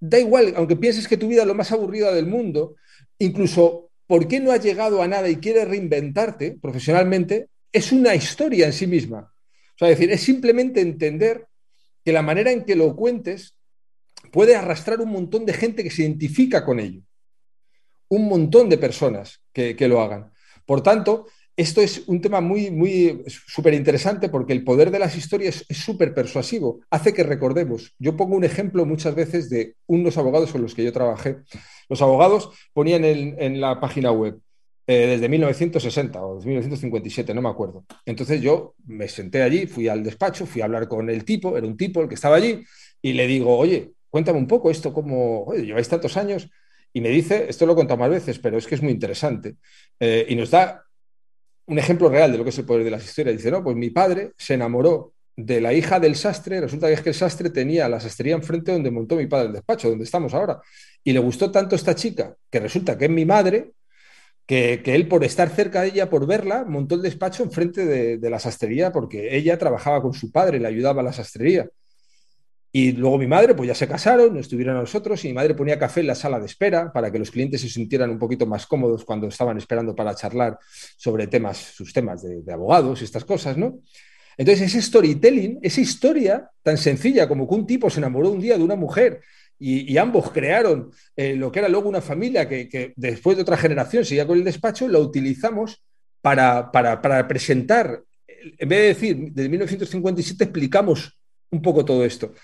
da 0.00 0.18
igual, 0.18 0.52
aunque 0.56 0.76
pienses 0.76 1.08
que 1.08 1.16
tu 1.16 1.28
vida 1.28 1.42
es 1.42 1.48
lo 1.48 1.54
más 1.54 1.72
aburrida 1.72 2.12
del 2.12 2.26
mundo, 2.26 2.76
incluso 3.18 3.90
por 4.06 4.28
qué 4.28 4.40
no 4.40 4.52
has 4.52 4.62
llegado 4.62 5.02
a 5.02 5.08
nada 5.08 5.28
y 5.28 5.36
quieres 5.36 5.66
reinventarte 5.66 6.58
profesionalmente, 6.60 7.48
es 7.72 7.90
una 7.92 8.14
historia 8.14 8.66
en 8.66 8.72
sí 8.72 8.86
misma. 8.86 9.32
O 9.74 9.78
sea, 9.78 9.88
es 9.88 9.98
decir, 9.98 10.12
es 10.12 10.22
simplemente 10.22 10.80
entender 10.80 11.46
que 12.04 12.12
la 12.12 12.22
manera 12.22 12.52
en 12.52 12.64
que 12.64 12.76
lo 12.76 12.94
cuentes 12.94 13.56
puede 14.30 14.54
arrastrar 14.54 15.00
un 15.00 15.10
montón 15.10 15.46
de 15.46 15.54
gente 15.54 15.82
que 15.82 15.90
se 15.90 16.02
identifica 16.02 16.64
con 16.64 16.78
ello. 16.78 17.00
Un 18.08 18.28
montón 18.28 18.68
de 18.68 18.78
personas 18.78 19.40
que, 19.52 19.74
que 19.74 19.88
lo 19.88 20.00
hagan. 20.00 20.32
Por 20.66 20.82
tanto, 20.82 21.26
esto 21.56 21.80
es 21.80 22.02
un 22.06 22.20
tema 22.20 22.40
muy, 22.40 22.70
muy 22.70 23.22
súper 23.26 23.74
interesante 23.74 24.28
porque 24.28 24.52
el 24.52 24.64
poder 24.64 24.90
de 24.90 24.98
las 24.98 25.16
historias 25.16 25.64
es 25.68 25.76
súper 25.76 26.12
persuasivo, 26.12 26.80
hace 26.90 27.14
que 27.14 27.22
recordemos. 27.22 27.94
Yo 27.98 28.16
pongo 28.16 28.34
un 28.34 28.44
ejemplo 28.44 28.84
muchas 28.84 29.14
veces 29.14 29.48
de 29.50 29.76
unos 29.86 30.18
abogados 30.18 30.50
con 30.50 30.62
los 30.62 30.74
que 30.74 30.84
yo 30.84 30.92
trabajé. 30.92 31.38
Los 31.88 32.02
abogados 32.02 32.50
ponían 32.72 33.04
en, 33.04 33.60
la 33.60 33.78
página 33.80 34.10
web 34.10 34.40
eh, 34.86 35.06
desde 35.06 35.28
1960 35.28 36.22
o 36.22 36.40
1957, 36.40 37.32
no 37.32 37.42
me 37.42 37.48
acuerdo. 37.50 37.84
Entonces 38.04 38.40
yo 38.40 38.74
me 38.86 39.08
senté 39.08 39.42
allí, 39.42 39.66
fui 39.66 39.86
al 39.86 40.02
despacho, 40.02 40.46
fui 40.46 40.60
a 40.60 40.64
hablar 40.64 40.88
con 40.88 41.08
el 41.08 41.24
tipo, 41.24 41.56
era 41.56 41.66
un 41.66 41.76
tipo 41.76 42.02
el 42.02 42.08
que 42.08 42.16
estaba 42.16 42.36
allí, 42.36 42.64
y 43.00 43.12
le 43.12 43.26
digo, 43.28 43.56
oye, 43.56 43.92
cuéntame 44.10 44.38
un 44.38 44.48
poco 44.48 44.70
esto, 44.70 44.92
cómo 44.92 45.52
lleváis 45.54 45.88
tantos 45.88 46.16
años. 46.16 46.48
Y 46.92 47.00
me 47.00 47.08
dice, 47.10 47.46
esto 47.48 47.66
lo 47.66 47.72
he 47.72 47.76
contado 47.76 47.98
más 47.98 48.10
veces, 48.10 48.38
pero 48.38 48.56
es 48.56 48.66
que 48.66 48.76
es 48.76 48.82
muy 48.82 48.92
interesante. 48.92 49.56
Eh, 50.00 50.26
y 50.28 50.36
nos 50.36 50.50
da 50.50 50.84
un 51.66 51.78
ejemplo 51.78 52.08
real 52.08 52.32
de 52.32 52.38
lo 52.38 52.44
que 52.44 52.50
es 52.50 52.58
el 52.58 52.64
poder 52.64 52.84
de 52.84 52.90
las 52.90 53.04
historias. 53.04 53.36
Dice, 53.36 53.50
no, 53.50 53.62
pues 53.62 53.76
mi 53.76 53.90
padre 53.90 54.32
se 54.36 54.54
enamoró 54.54 55.12
de 55.36 55.60
la 55.60 55.72
hija 55.72 55.98
del 55.98 56.14
sastre, 56.14 56.60
resulta 56.60 56.86
que 56.86 56.92
es 56.92 57.00
que 57.00 57.08
el 57.08 57.14
sastre 57.14 57.50
tenía 57.50 57.88
la 57.88 58.00
sastrería 58.00 58.34
enfrente 58.34 58.72
donde 58.72 58.90
montó 58.90 59.16
mi 59.16 59.26
padre 59.26 59.46
el 59.48 59.52
despacho, 59.52 59.88
donde 59.88 60.04
estamos 60.04 60.32
ahora. 60.34 60.60
Y 61.02 61.12
le 61.12 61.18
gustó 61.18 61.50
tanto 61.50 61.74
esta 61.74 61.94
chica, 61.94 62.36
que 62.50 62.60
resulta 62.60 62.96
que 62.96 63.06
es 63.06 63.10
mi 63.10 63.24
madre, 63.24 63.72
que, 64.46 64.82
él 64.84 65.08
por 65.08 65.24
estar 65.24 65.48
cerca 65.48 65.82
de 65.82 65.88
ella, 65.88 66.10
por 66.10 66.26
verla, 66.26 66.64
montó 66.64 66.94
el 66.94 67.02
despacho 67.02 67.42
enfrente 67.42 67.84
de, 67.86 68.18
de 68.18 68.30
la 68.30 68.38
sastrería 68.38 68.92
porque 68.92 69.36
ella 69.36 69.58
trabajaba 69.58 70.02
con 70.02 70.12
su 70.12 70.30
padre, 70.30 70.60
le 70.60 70.68
ayudaba 70.68 71.00
a 71.00 71.04
la 71.04 71.12
sastrería. 71.12 71.68
Y 72.76 72.90
luego 72.90 73.18
mi 73.18 73.28
madre, 73.28 73.54
pues 73.54 73.68
ya 73.68 73.74
se 73.76 73.86
casaron, 73.86 74.36
estuvieron 74.36 74.76
a 74.76 74.80
nosotros 74.80 75.24
y 75.24 75.28
mi 75.28 75.34
madre 75.34 75.54
ponía 75.54 75.78
café 75.78 76.00
en 76.00 76.08
la 76.08 76.16
sala 76.16 76.40
de 76.40 76.46
espera 76.46 76.92
para 76.92 77.12
que 77.12 77.20
los 77.20 77.30
clientes 77.30 77.60
se 77.60 77.68
sintieran 77.68 78.10
un 78.10 78.18
poquito 78.18 78.46
más 78.46 78.66
cómodos 78.66 79.04
cuando 79.04 79.28
estaban 79.28 79.56
esperando 79.58 79.94
para 79.94 80.12
charlar 80.16 80.58
sobre 80.96 81.28
temas, 81.28 81.56
sus 81.56 81.92
temas 81.92 82.24
de, 82.24 82.52
abogados 82.52 83.00
y 83.00 83.04
estas 83.04 83.24
cosas, 83.24 83.56
¿no? 83.56 83.78
Entonces, 84.36 84.66
ese 84.66 84.82
storytelling, 84.82 85.60
esa 85.62 85.80
historia 85.80 86.50
tan 86.64 86.76
sencilla 86.76 87.28
como 87.28 87.48
que 87.48 87.54
un 87.54 87.64
tipo 87.64 87.88
se 87.88 88.00
enamoró 88.00 88.30
un 88.30 88.40
día 88.40 88.58
de 88.58 88.64
una 88.64 88.74
mujer 88.74 89.20
y, 89.56 89.96
ambos 89.96 90.32
crearon 90.32 90.90
eh, 91.14 91.36
lo 91.36 91.52
que 91.52 91.60
era 91.60 91.68
luego 91.68 91.88
una 91.88 92.00
familia 92.00 92.48
que, 92.48 92.92
después 92.96 93.36
de 93.36 93.42
otra 93.44 93.56
generación 93.56 94.04
seguía 94.04 94.26
con 94.26 94.36
el 94.36 94.42
despacho, 94.42 94.88
la 94.88 94.98
utilizamos 94.98 95.80
para, 96.20 96.72
para, 96.72 97.00
para 97.00 97.28
presentar, 97.28 98.02
en 98.26 98.68
vez 98.68 98.80
de 98.80 98.86
decir, 98.88 99.16
desde 99.30 99.48
1957 99.48 100.42
explicamos 100.42 101.16
un 101.52 101.62
poco 101.62 101.84
todo 101.84 102.04
esto. 102.04 102.34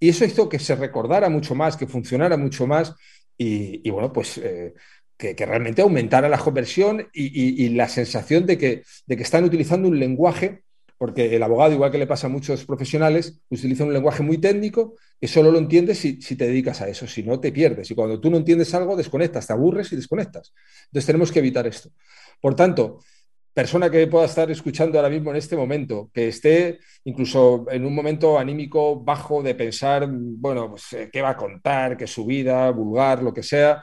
Y 0.00 0.08
eso 0.10 0.24
hizo 0.24 0.48
que 0.48 0.58
se 0.58 0.76
recordara 0.76 1.28
mucho 1.28 1.54
más, 1.54 1.76
que 1.76 1.86
funcionara 1.86 2.36
mucho 2.36 2.66
más 2.66 2.94
y, 3.36 3.88
bueno, 3.90 4.12
pues 4.12 4.38
eh, 4.38 4.74
que, 5.16 5.34
realmente 5.34 5.82
aumentara 5.82 6.28
la 6.28 6.38
conversión 6.38 7.08
y, 7.12 7.68
la 7.70 7.88
sensación 7.88 8.46
de 8.46 8.58
que, 8.58 8.82
de 9.06 9.16
que 9.16 9.22
están 9.22 9.44
utilizando 9.44 9.88
un 9.88 9.98
lenguaje, 9.98 10.62
porque 10.96 11.36
el 11.36 11.42
abogado, 11.42 11.72
igual 11.72 11.92
que 11.92 11.98
le 11.98 12.06
pasa 12.06 12.26
a 12.26 12.30
muchos 12.30 12.64
profesionales, 12.64 13.40
utiliza 13.48 13.84
un 13.84 13.92
lenguaje 13.92 14.22
muy 14.22 14.38
técnico 14.38 14.96
que 15.20 15.28
solo 15.28 15.50
lo 15.50 15.58
entiendes 15.58 15.98
si, 15.98 16.20
si 16.20 16.36
te 16.36 16.46
dedicas 16.46 16.80
a 16.80 16.88
eso, 16.88 17.06
si 17.06 17.22
no 17.22 17.40
te 17.40 17.52
pierdes. 17.52 17.90
Y 17.90 17.94
cuando 17.94 18.20
tú 18.20 18.30
no 18.30 18.36
entiendes 18.36 18.72
algo, 18.74 18.96
desconectas, 18.96 19.46
te 19.46 19.52
aburres 19.52 19.92
y 19.92 19.96
desconectas. 19.96 20.52
Entonces 20.86 21.06
tenemos 21.06 21.32
que 21.32 21.40
evitar 21.40 21.66
esto. 21.66 21.90
Por 22.40 22.54
tanto, 22.54 23.00
persona 23.58 23.90
que 23.90 24.06
pueda 24.06 24.26
estar 24.26 24.48
escuchando 24.52 24.96
ahora 24.98 25.10
mismo 25.10 25.32
en 25.32 25.36
este 25.36 25.56
momento, 25.56 26.12
que 26.14 26.28
esté 26.28 26.78
incluso 27.02 27.66
en 27.68 27.84
un 27.84 27.92
momento 27.92 28.38
anímico 28.38 29.00
bajo 29.00 29.42
de 29.42 29.56
pensar, 29.56 30.08
bueno, 30.08 30.70
pues, 30.70 30.92
eh, 30.92 31.10
qué 31.12 31.20
va 31.20 31.30
a 31.30 31.36
contar, 31.36 31.96
qué 31.96 32.06
su 32.06 32.24
vida, 32.24 32.70
vulgar, 32.70 33.20
lo 33.20 33.34
que 33.34 33.42
sea, 33.42 33.82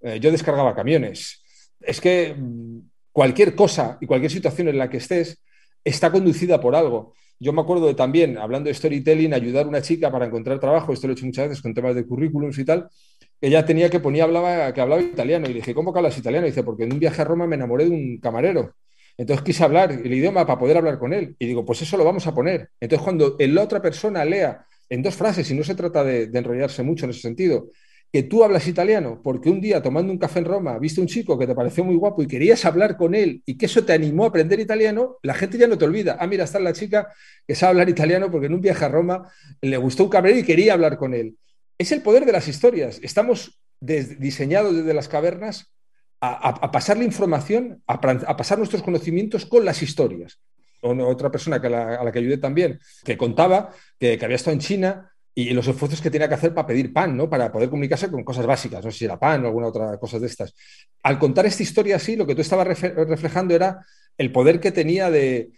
eh, 0.00 0.20
yo 0.20 0.30
descargaba 0.30 0.76
camiones. 0.76 1.42
Es 1.80 2.00
que 2.00 2.36
mm, 2.38 2.78
cualquier 3.10 3.56
cosa 3.56 3.98
y 4.00 4.06
cualquier 4.06 4.30
situación 4.30 4.68
en 4.68 4.78
la 4.78 4.88
que 4.88 4.98
estés 4.98 5.42
está 5.82 6.12
conducida 6.12 6.60
por 6.60 6.76
algo. 6.76 7.14
Yo 7.40 7.52
me 7.52 7.62
acuerdo 7.62 7.88
de 7.88 7.94
también, 7.94 8.38
hablando 8.38 8.68
de 8.68 8.74
storytelling, 8.74 9.34
ayudar 9.34 9.64
a 9.64 9.68
una 9.68 9.82
chica 9.82 10.08
para 10.08 10.26
encontrar 10.26 10.60
trabajo, 10.60 10.92
esto 10.92 11.08
lo 11.08 11.14
he 11.14 11.16
hecho 11.16 11.26
muchas 11.26 11.48
veces 11.48 11.62
con 11.62 11.74
temas 11.74 11.96
de 11.96 12.06
currículums 12.06 12.56
y 12.60 12.64
tal, 12.64 12.88
ella 13.40 13.66
tenía 13.66 13.90
que 13.90 13.98
ponía, 13.98 14.22
hablaba, 14.22 14.72
que 14.72 14.80
hablaba 14.80 15.02
italiano, 15.02 15.46
y 15.46 15.48
le 15.48 15.54
dije, 15.56 15.74
¿cómo 15.74 15.92
que 15.92 15.98
hablas 15.98 16.16
italiano? 16.16 16.46
Y 16.46 16.50
dice, 16.50 16.62
porque 16.62 16.84
en 16.84 16.92
un 16.92 17.00
viaje 17.00 17.22
a 17.22 17.24
Roma 17.24 17.48
me 17.48 17.56
enamoré 17.56 17.86
de 17.86 17.90
un 17.90 18.20
camarero. 18.20 18.72
Entonces 19.18 19.44
quise 19.44 19.64
hablar 19.64 19.92
el 19.92 20.12
idioma 20.12 20.46
para 20.46 20.58
poder 20.58 20.76
hablar 20.76 20.98
con 20.98 21.12
él. 21.12 21.36
Y 21.38 21.46
digo, 21.46 21.64
pues 21.64 21.82
eso 21.82 21.96
lo 21.96 22.04
vamos 22.04 22.26
a 22.26 22.34
poner. 22.34 22.70
Entonces 22.80 23.02
cuando 23.02 23.36
la 23.38 23.62
otra 23.62 23.80
persona 23.80 24.24
lea 24.24 24.66
en 24.88 25.02
dos 25.02 25.14
frases, 25.14 25.50
y 25.50 25.54
no 25.54 25.64
se 25.64 25.74
trata 25.74 26.04
de, 26.04 26.24
enrollarse 26.32 26.82
mucho 26.82 27.04
en 27.04 27.10
ese 27.10 27.20
sentido, 27.20 27.70
que 28.12 28.22
tú 28.22 28.44
hablas 28.44 28.68
italiano 28.68 29.20
porque 29.22 29.50
un 29.50 29.60
día 29.60 29.82
tomando 29.82 30.12
un 30.12 30.18
café 30.18 30.38
en 30.38 30.44
Roma 30.44 30.78
viste 30.78 31.00
un 31.00 31.08
chico 31.08 31.36
que 31.36 31.46
te 31.46 31.56
pareció 31.56 31.82
muy 31.82 31.96
guapo 31.96 32.22
y 32.22 32.28
querías 32.28 32.64
hablar 32.64 32.96
con 32.96 33.16
él 33.16 33.42
y 33.44 33.58
que 33.58 33.66
eso 33.66 33.84
te 33.84 33.92
animó 33.92 34.24
a 34.24 34.28
aprender 34.28 34.60
italiano, 34.60 35.16
la 35.22 35.34
gente 35.34 35.58
ya 35.58 35.66
no 35.66 35.76
te 35.76 35.84
olvida. 35.84 36.16
Ah, 36.20 36.26
mira, 36.26 36.44
está 36.44 36.60
la 36.60 36.72
chica 36.72 37.12
que 37.46 37.54
sabe 37.54 37.70
hablar 37.70 37.88
italiano 37.88 38.30
porque 38.30 38.46
en 38.46 38.54
un 38.54 38.60
viaje 38.60 38.84
a 38.84 38.88
Roma 38.88 39.30
le 39.60 39.76
gustó 39.76 40.04
un 40.04 40.10
camarero 40.10 40.38
y 40.38 40.44
quería 40.44 40.74
hablar 40.74 40.96
con 40.96 41.14
él. 41.14 41.36
Es 41.78 41.90
el 41.92 42.02
poder 42.02 42.24
de 42.24 42.32
las 42.32 42.48
historias. 42.48 43.00
Estamos 43.02 43.60
diseñados 43.80 44.74
desde 44.74 44.94
las 44.94 45.08
cavernas 45.08 45.75
a, 46.20 46.70
pasar 46.70 46.96
la 46.96 47.04
información, 47.04 47.82
a, 47.86 48.00
pasar 48.00 48.58
nuestros 48.58 48.82
conocimientos 48.82 49.46
con 49.46 49.64
las 49.64 49.82
historias. 49.82 50.40
Otra 50.80 51.30
persona 51.30 51.56
a 51.56 52.04
la 52.04 52.12
que 52.12 52.18
ayudé 52.18 52.38
también, 52.38 52.78
que 53.04 53.16
contaba 53.16 53.70
que, 53.98 54.18
había 54.22 54.36
estado 54.36 54.54
en 54.54 54.60
China 54.60 55.12
y 55.34 55.50
los 55.50 55.66
esfuerzos 55.66 56.00
que 56.00 56.10
tenía 56.10 56.28
que 56.28 56.34
hacer 56.34 56.54
para 56.54 56.66
pedir 56.66 56.92
pan, 56.92 57.16
¿no? 57.16 57.28
Para 57.28 57.52
poder 57.52 57.68
comunicarse 57.68 58.10
con 58.10 58.24
cosas 58.24 58.46
básicas, 58.46 58.84
no 58.84 58.90
sé 58.90 58.98
si 58.98 59.04
era 59.04 59.18
pan 59.18 59.44
o 59.44 59.48
alguna 59.48 59.66
otra 59.66 59.98
cosa 59.98 60.18
de 60.18 60.26
estas. 60.26 60.54
Al 61.02 61.18
contar 61.18 61.44
esta 61.44 61.62
historia 61.62 61.96
así, 61.96 62.16
lo 62.16 62.26
que 62.26 62.34
tú 62.34 62.40
estabas 62.40 62.66
reflejando 62.66 63.54
era 63.54 63.84
el 64.18 64.32
poder 64.32 64.60
que 64.60 64.72
tenía 64.72 65.10
de, 65.10 65.52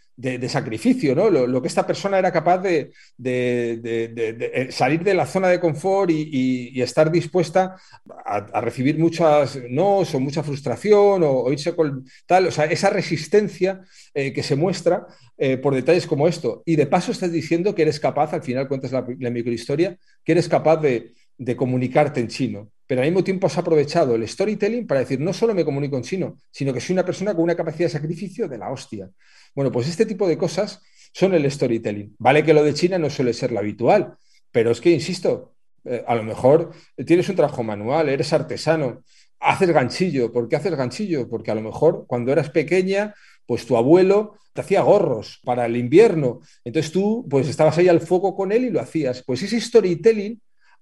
sacrificio, 0.49 1.15
¿no? 1.15 1.31
Lo, 1.31 1.63
que 1.63 1.69
esta 1.69 1.87
persona 1.87 2.19
era 2.19 2.33
capaz 2.33 2.59
de, 2.59 2.91
eh, 3.25 4.69
salir 4.71 5.05
de 5.05 5.15
la 5.15 5.27
zona 5.27 5.49
de 5.49 5.61
confort 5.61 6.11
y, 6.11 6.81
estar 6.83 7.11
dispuesta 7.11 7.77
a, 8.25 8.61
recibir 8.61 8.99
muchas 8.99 9.61
no 9.69 9.99
o 9.99 10.21
mucha 10.21 10.43
frustración 10.43 11.23
o, 11.25 11.53
irse 11.53 11.75
con 11.77 12.05
tal, 12.27 12.47
o 12.47 12.51
sea, 12.51 12.65
esa 12.65 12.91
resistencia 12.91 13.81
eh, 14.13 14.33
que 14.33 14.43
se 14.43 14.57
muestra 14.57 15.07
eh, 15.37 15.57
por 15.57 15.75
detalles 15.75 16.07
como 16.07 16.27
esto. 16.27 16.63
Y 16.67 16.75
de 16.75 16.87
paso 16.87 17.13
estás 17.13 17.31
diciendo 17.31 17.75
que 17.75 17.83
eres 17.83 18.01
capaz, 18.01 18.33
al 18.33 18.43
final 18.43 18.67
cuentas 18.67 18.91
la, 18.91 19.07
la 19.21 19.31
microhistoria, 19.31 19.97
que 20.25 20.33
eres 20.33 20.49
capaz 20.49 20.79
de, 20.79 21.13
de 21.39 21.57
comunicarte 21.57 22.21
en 22.21 22.29
chino, 22.29 22.71
pero 22.87 23.01
al 23.01 23.07
mismo 23.07 23.23
tiempo 23.23 23.47
has 23.47 23.57
aprovechado 23.57 24.17
el 24.17 24.27
storytelling 24.27 24.87
para 24.87 25.01
decir, 25.01 25.21
no 25.21 25.33
solo 25.33 25.55
me 25.55 25.65
comunico 25.65 25.97
en 25.97 26.03
chino, 26.03 26.39
sino 26.51 26.75
que 26.75 26.81
soy 26.81 26.95
una 26.95 27.05
persona 27.05 27.35
con 27.35 27.45
una 27.45 27.55
capacidad 27.55 27.87
de 27.87 27.93
sacrificio 27.93 28.49
de 28.49 28.59
la 28.59 28.71
hostia. 28.71 29.09
Bueno, 29.55 29.71
pues 29.71 29.89
este 29.89 30.05
tipo 30.05 30.27
de 30.27 30.37
cosas 30.37 30.83
son 31.13 31.35
el 31.35 31.51
storytelling. 31.51 32.17
Vale 32.19 32.43
que 32.45 32.53
lo 32.53 32.65
de 32.65 32.75
China 32.75 32.99
no 32.99 33.09
suele 33.09 33.33
ser 33.33 33.53
lo 33.53 33.61
habitual, 33.61 34.17
pero 34.51 34.71
es 34.71 34.81
que, 34.81 34.91
insisto, 34.91 35.55
eh, 35.85 36.05
a 36.07 36.15
lo 36.15 36.25
mejor 36.25 36.73
tienes 37.07 37.29
un 37.29 37.37
trabajo 37.37 37.63
manual, 37.63 38.09
eres 38.09 38.33
artesano, 38.33 39.05
haces 39.41 39.71
ganchillo. 39.71 40.33
¿Por 40.33 40.49
qué 40.49 40.57
haces 40.57 40.75
ganchillo? 40.75 41.29
Porque 41.29 41.51
a 41.51 41.55
lo 41.55 41.63
mejor 41.63 42.05
cuando 42.07 42.33
eras 42.33 42.51
pequeña, 42.51 43.15
pues 43.47 43.67
tu 43.67 43.77
abuelo 43.77 44.37
te 44.53 44.63
hacía 44.63 44.81
gorros 44.83 45.41
para 45.45 45.67
el 45.67 45.77
invierno. 45.77 46.41
Entonces 46.65 46.93
tú, 46.93 47.27
pues 47.29 47.49
estabas 47.49 47.79
ahí 47.79 47.89
al 47.89 48.01
fuego 48.01 48.35
con 48.35 48.51
él 48.53 48.65
y 48.65 48.71
lo 48.71 48.81
hacías. 48.81 49.23
Pues 49.25 49.43
ese 49.43 49.61
storytelling 49.61 50.41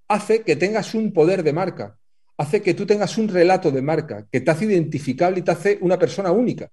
hace 0.09 0.43
que 0.43 0.57
tengas 0.57 0.95
un 0.95 1.13
poder 1.13 1.43
de 1.43 1.53
marca, 1.53 1.99
hace 2.37 2.63
que 2.63 2.75
tú 2.75 2.87
tengas 2.87 3.19
un 3.19 3.29
relato 3.29 3.71
de 3.71 3.83
marca, 3.83 4.27
que 4.31 4.41
te 4.41 4.51
hace 4.51 4.67
identificable 4.67 5.41
y 5.41 5.43
te 5.43 5.51
hace 5.51 5.79
una 5.81 5.99
persona 5.99 6.31
única. 6.33 6.71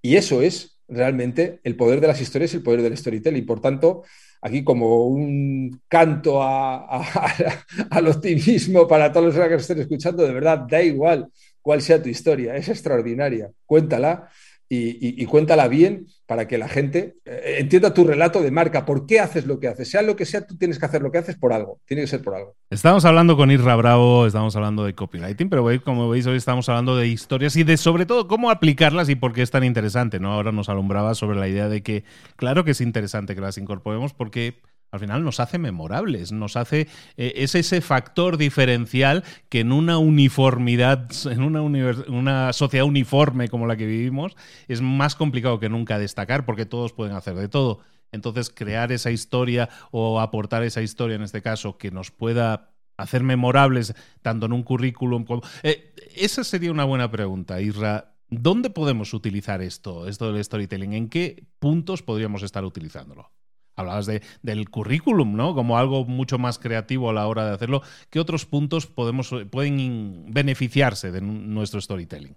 Y 0.00 0.16
eso 0.16 0.42
es 0.42 0.78
realmente 0.88 1.60
el 1.64 1.76
poder 1.76 2.00
de 2.00 2.06
las 2.06 2.20
historias 2.20 2.52
y 2.52 2.58
el 2.58 2.62
poder 2.62 2.82
del 2.82 2.96
storytelling. 2.96 3.44
Por 3.44 3.60
tanto, 3.60 4.04
aquí 4.40 4.62
como 4.62 5.06
un 5.06 5.82
canto 5.88 6.42
al 6.42 8.08
optimismo 8.08 8.86
para 8.86 9.12
todos 9.12 9.34
los 9.34 9.48
que 9.48 9.54
estén 9.54 9.80
escuchando, 9.80 10.24
de 10.24 10.32
verdad, 10.32 10.58
da 10.68 10.82
igual 10.82 11.28
cuál 11.60 11.82
sea 11.82 12.00
tu 12.00 12.08
historia, 12.08 12.54
es 12.54 12.68
extraordinaria. 12.68 13.50
Cuéntala 13.64 14.30
y, 14.68 15.24
cuéntala 15.26 15.68
bien 15.68 16.06
para 16.26 16.48
que 16.48 16.58
la 16.58 16.68
gente 16.68 17.16
eh, 17.24 17.56
entienda 17.58 17.94
tu 17.94 18.04
relato 18.04 18.42
de 18.42 18.50
marca, 18.50 18.84
por 18.84 19.06
qué 19.06 19.20
haces 19.20 19.46
lo 19.46 19.60
que 19.60 19.68
haces. 19.68 19.90
Sea 19.90 20.02
lo 20.02 20.16
que 20.16 20.24
sea, 20.24 20.46
tú 20.46 20.56
tienes 20.56 20.78
que 20.78 20.86
hacer 20.86 21.02
lo 21.02 21.12
que 21.12 21.18
haces 21.18 21.36
por 21.36 21.52
algo, 21.52 21.80
tiene 21.84 22.02
que 22.02 22.08
ser 22.08 22.22
por 22.22 22.34
algo. 22.34 22.56
Estamos 22.70 23.04
hablando 23.04 23.36
con 23.36 23.50
Isra 23.50 23.76
Bravo, 23.76 24.26
estamos 24.26 24.56
hablando 24.56 24.84
de 24.84 24.94
copywriting, 24.94 25.48
pero 25.48 25.64
como 25.84 26.08
veis 26.08 26.26
hoy 26.26 26.36
estamos 26.36 26.68
hablando 26.68 26.96
de 26.96 27.06
historias 27.06 27.54
y 27.56 27.62
de 27.62 27.76
sobre 27.76 28.06
todo 28.06 28.26
cómo 28.26 28.50
aplicarlas 28.50 29.08
y 29.08 29.14
por 29.14 29.32
qué 29.32 29.42
es 29.42 29.50
tan 29.50 29.62
interesante. 29.62 30.18
¿no? 30.18 30.32
Ahora 30.32 30.50
nos 30.50 30.68
alumbraba 30.68 31.14
sobre 31.14 31.38
la 31.38 31.48
idea 31.48 31.68
de 31.68 31.82
que, 31.82 32.04
claro 32.34 32.64
que 32.64 32.72
es 32.72 32.80
interesante 32.80 33.34
que 33.34 33.40
las 33.40 33.58
incorporemos 33.58 34.14
porque 34.14 34.60
al 34.96 35.00
final 35.00 35.24
nos 35.24 35.40
hace 35.40 35.58
memorables, 35.58 36.32
nos 36.32 36.56
hace, 36.56 36.88
eh, 37.16 37.32
es 37.36 37.54
ese 37.54 37.80
factor 37.80 38.36
diferencial 38.36 39.24
que 39.48 39.60
en 39.60 39.72
una 39.72 39.98
uniformidad, 39.98 41.08
en 41.26 41.42
una, 41.42 41.62
una 41.62 42.52
sociedad 42.52 42.86
uniforme 42.86 43.48
como 43.48 43.66
la 43.66 43.76
que 43.76 43.86
vivimos, 43.86 44.36
es 44.68 44.80
más 44.80 45.14
complicado 45.14 45.60
que 45.60 45.68
nunca 45.68 45.98
destacar 45.98 46.44
porque 46.44 46.66
todos 46.66 46.92
pueden 46.92 47.14
hacer 47.14 47.34
de 47.34 47.48
todo. 47.48 47.80
Entonces, 48.12 48.50
crear 48.50 48.92
esa 48.92 49.10
historia 49.10 49.68
o 49.90 50.20
aportar 50.20 50.62
esa 50.62 50.82
historia, 50.82 51.16
en 51.16 51.22
este 51.22 51.42
caso, 51.42 51.76
que 51.76 51.90
nos 51.90 52.10
pueda 52.10 52.70
hacer 52.96 53.22
memorables 53.22 53.94
tanto 54.22 54.46
en 54.46 54.52
un 54.52 54.62
currículum 54.62 55.24
como... 55.24 55.42
Eh, 55.62 55.94
esa 56.14 56.44
sería 56.44 56.70
una 56.70 56.84
buena 56.84 57.10
pregunta, 57.10 57.60
Isra. 57.60 58.14
¿Dónde 58.28 58.70
podemos 58.70 59.14
utilizar 59.14 59.62
esto, 59.62 60.08
esto 60.08 60.32
del 60.32 60.42
storytelling? 60.42 60.94
¿En 60.94 61.08
qué 61.08 61.46
puntos 61.58 62.02
podríamos 62.02 62.42
estar 62.42 62.64
utilizándolo? 62.64 63.30
Hablabas 63.76 64.06
de, 64.06 64.22
del 64.42 64.70
currículum, 64.70 65.36
¿no? 65.36 65.54
Como 65.54 65.78
algo 65.78 66.04
mucho 66.04 66.38
más 66.38 66.58
creativo 66.58 67.10
a 67.10 67.12
la 67.12 67.26
hora 67.26 67.46
de 67.46 67.54
hacerlo. 67.54 67.82
¿Qué 68.10 68.20
otros 68.20 68.46
puntos 68.46 68.86
podemos, 68.86 69.34
pueden 69.50 70.26
beneficiarse 70.32 71.12
de 71.12 71.20
nuestro 71.20 71.80
storytelling? 71.80 72.36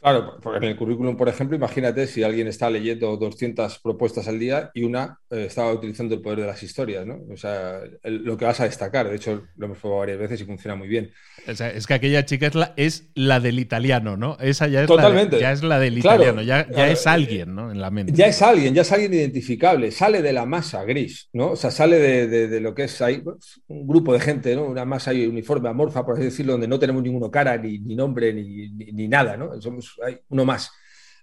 Claro, 0.00 0.38
porque 0.40 0.58
en 0.58 0.64
el 0.64 0.76
currículum, 0.76 1.16
por 1.16 1.28
ejemplo, 1.28 1.56
imagínate 1.56 2.06
si 2.06 2.22
alguien 2.22 2.46
está 2.46 2.70
leyendo 2.70 3.16
200 3.16 3.80
propuestas 3.80 4.28
al 4.28 4.38
día 4.38 4.70
y 4.72 4.84
una 4.84 5.18
eh, 5.28 5.46
estaba 5.46 5.72
utilizando 5.72 6.14
el 6.14 6.20
poder 6.20 6.40
de 6.40 6.46
las 6.46 6.62
historias, 6.62 7.04
¿no? 7.04 7.18
O 7.32 7.36
sea, 7.36 7.80
lo 8.04 8.36
que 8.36 8.44
vas 8.44 8.60
a 8.60 8.64
destacar, 8.64 9.08
de 9.08 9.16
hecho 9.16 9.42
lo 9.56 9.66
hemos 9.66 9.78
probado 9.78 10.00
varias 10.00 10.18
veces 10.18 10.40
y 10.40 10.44
funciona 10.44 10.76
muy 10.76 10.86
bien. 10.86 11.10
O 11.48 11.54
sea, 11.54 11.70
es 11.70 11.86
que 11.86 11.94
aquella 11.94 12.24
chica 12.24 12.46
es 12.46 12.54
la, 12.54 12.74
es 12.76 13.10
la 13.14 13.40
del 13.40 13.58
italiano, 13.58 14.16
¿no? 14.16 14.36
Esa 14.40 14.68
ya 14.68 14.82
es, 14.82 14.86
Totalmente. 14.86 15.36
La, 15.36 15.42
ya 15.42 15.52
es 15.52 15.62
la 15.64 15.80
del 15.80 15.98
italiano, 15.98 16.42
ya, 16.42 16.68
ya 16.70 16.88
es 16.88 17.06
alguien, 17.06 17.54
¿no? 17.54 17.72
En 17.72 17.80
la 17.80 17.90
mente. 17.90 18.12
Ya 18.14 18.26
es 18.26 18.40
alguien, 18.40 18.74
ya 18.74 18.82
es 18.82 18.92
alguien 18.92 19.14
identificable, 19.14 19.90
sale 19.90 20.22
de 20.22 20.32
la 20.32 20.46
masa 20.46 20.84
gris, 20.84 21.28
¿no? 21.32 21.52
O 21.52 21.56
sea, 21.56 21.72
sale 21.72 21.98
de, 21.98 22.48
de, 22.48 22.60
lo 22.60 22.72
que 22.74 22.84
es 22.84 23.02
ahí, 23.02 23.18
pues, 23.18 23.60
un 23.66 23.86
grupo 23.86 24.12
de 24.12 24.20
gente, 24.20 24.54
¿no? 24.54 24.64
Una 24.64 24.84
masa 24.84 25.10
uniforme, 25.10 25.68
amorfa, 25.68 26.04
por 26.04 26.14
así 26.14 26.24
decirlo, 26.24 26.52
donde 26.52 26.68
no 26.68 26.78
tenemos 26.78 27.02
ninguno 27.02 27.30
cara, 27.30 27.56
ni, 27.56 27.78
ni 27.80 27.96
nombre, 27.96 28.32
ni, 28.32 28.68
ni, 28.70 28.92
ni 28.92 29.08
nada, 29.08 29.36
¿no? 29.36 29.60
Somos 29.60 29.87
hay 30.04 30.20
uno 30.28 30.44
más. 30.44 30.70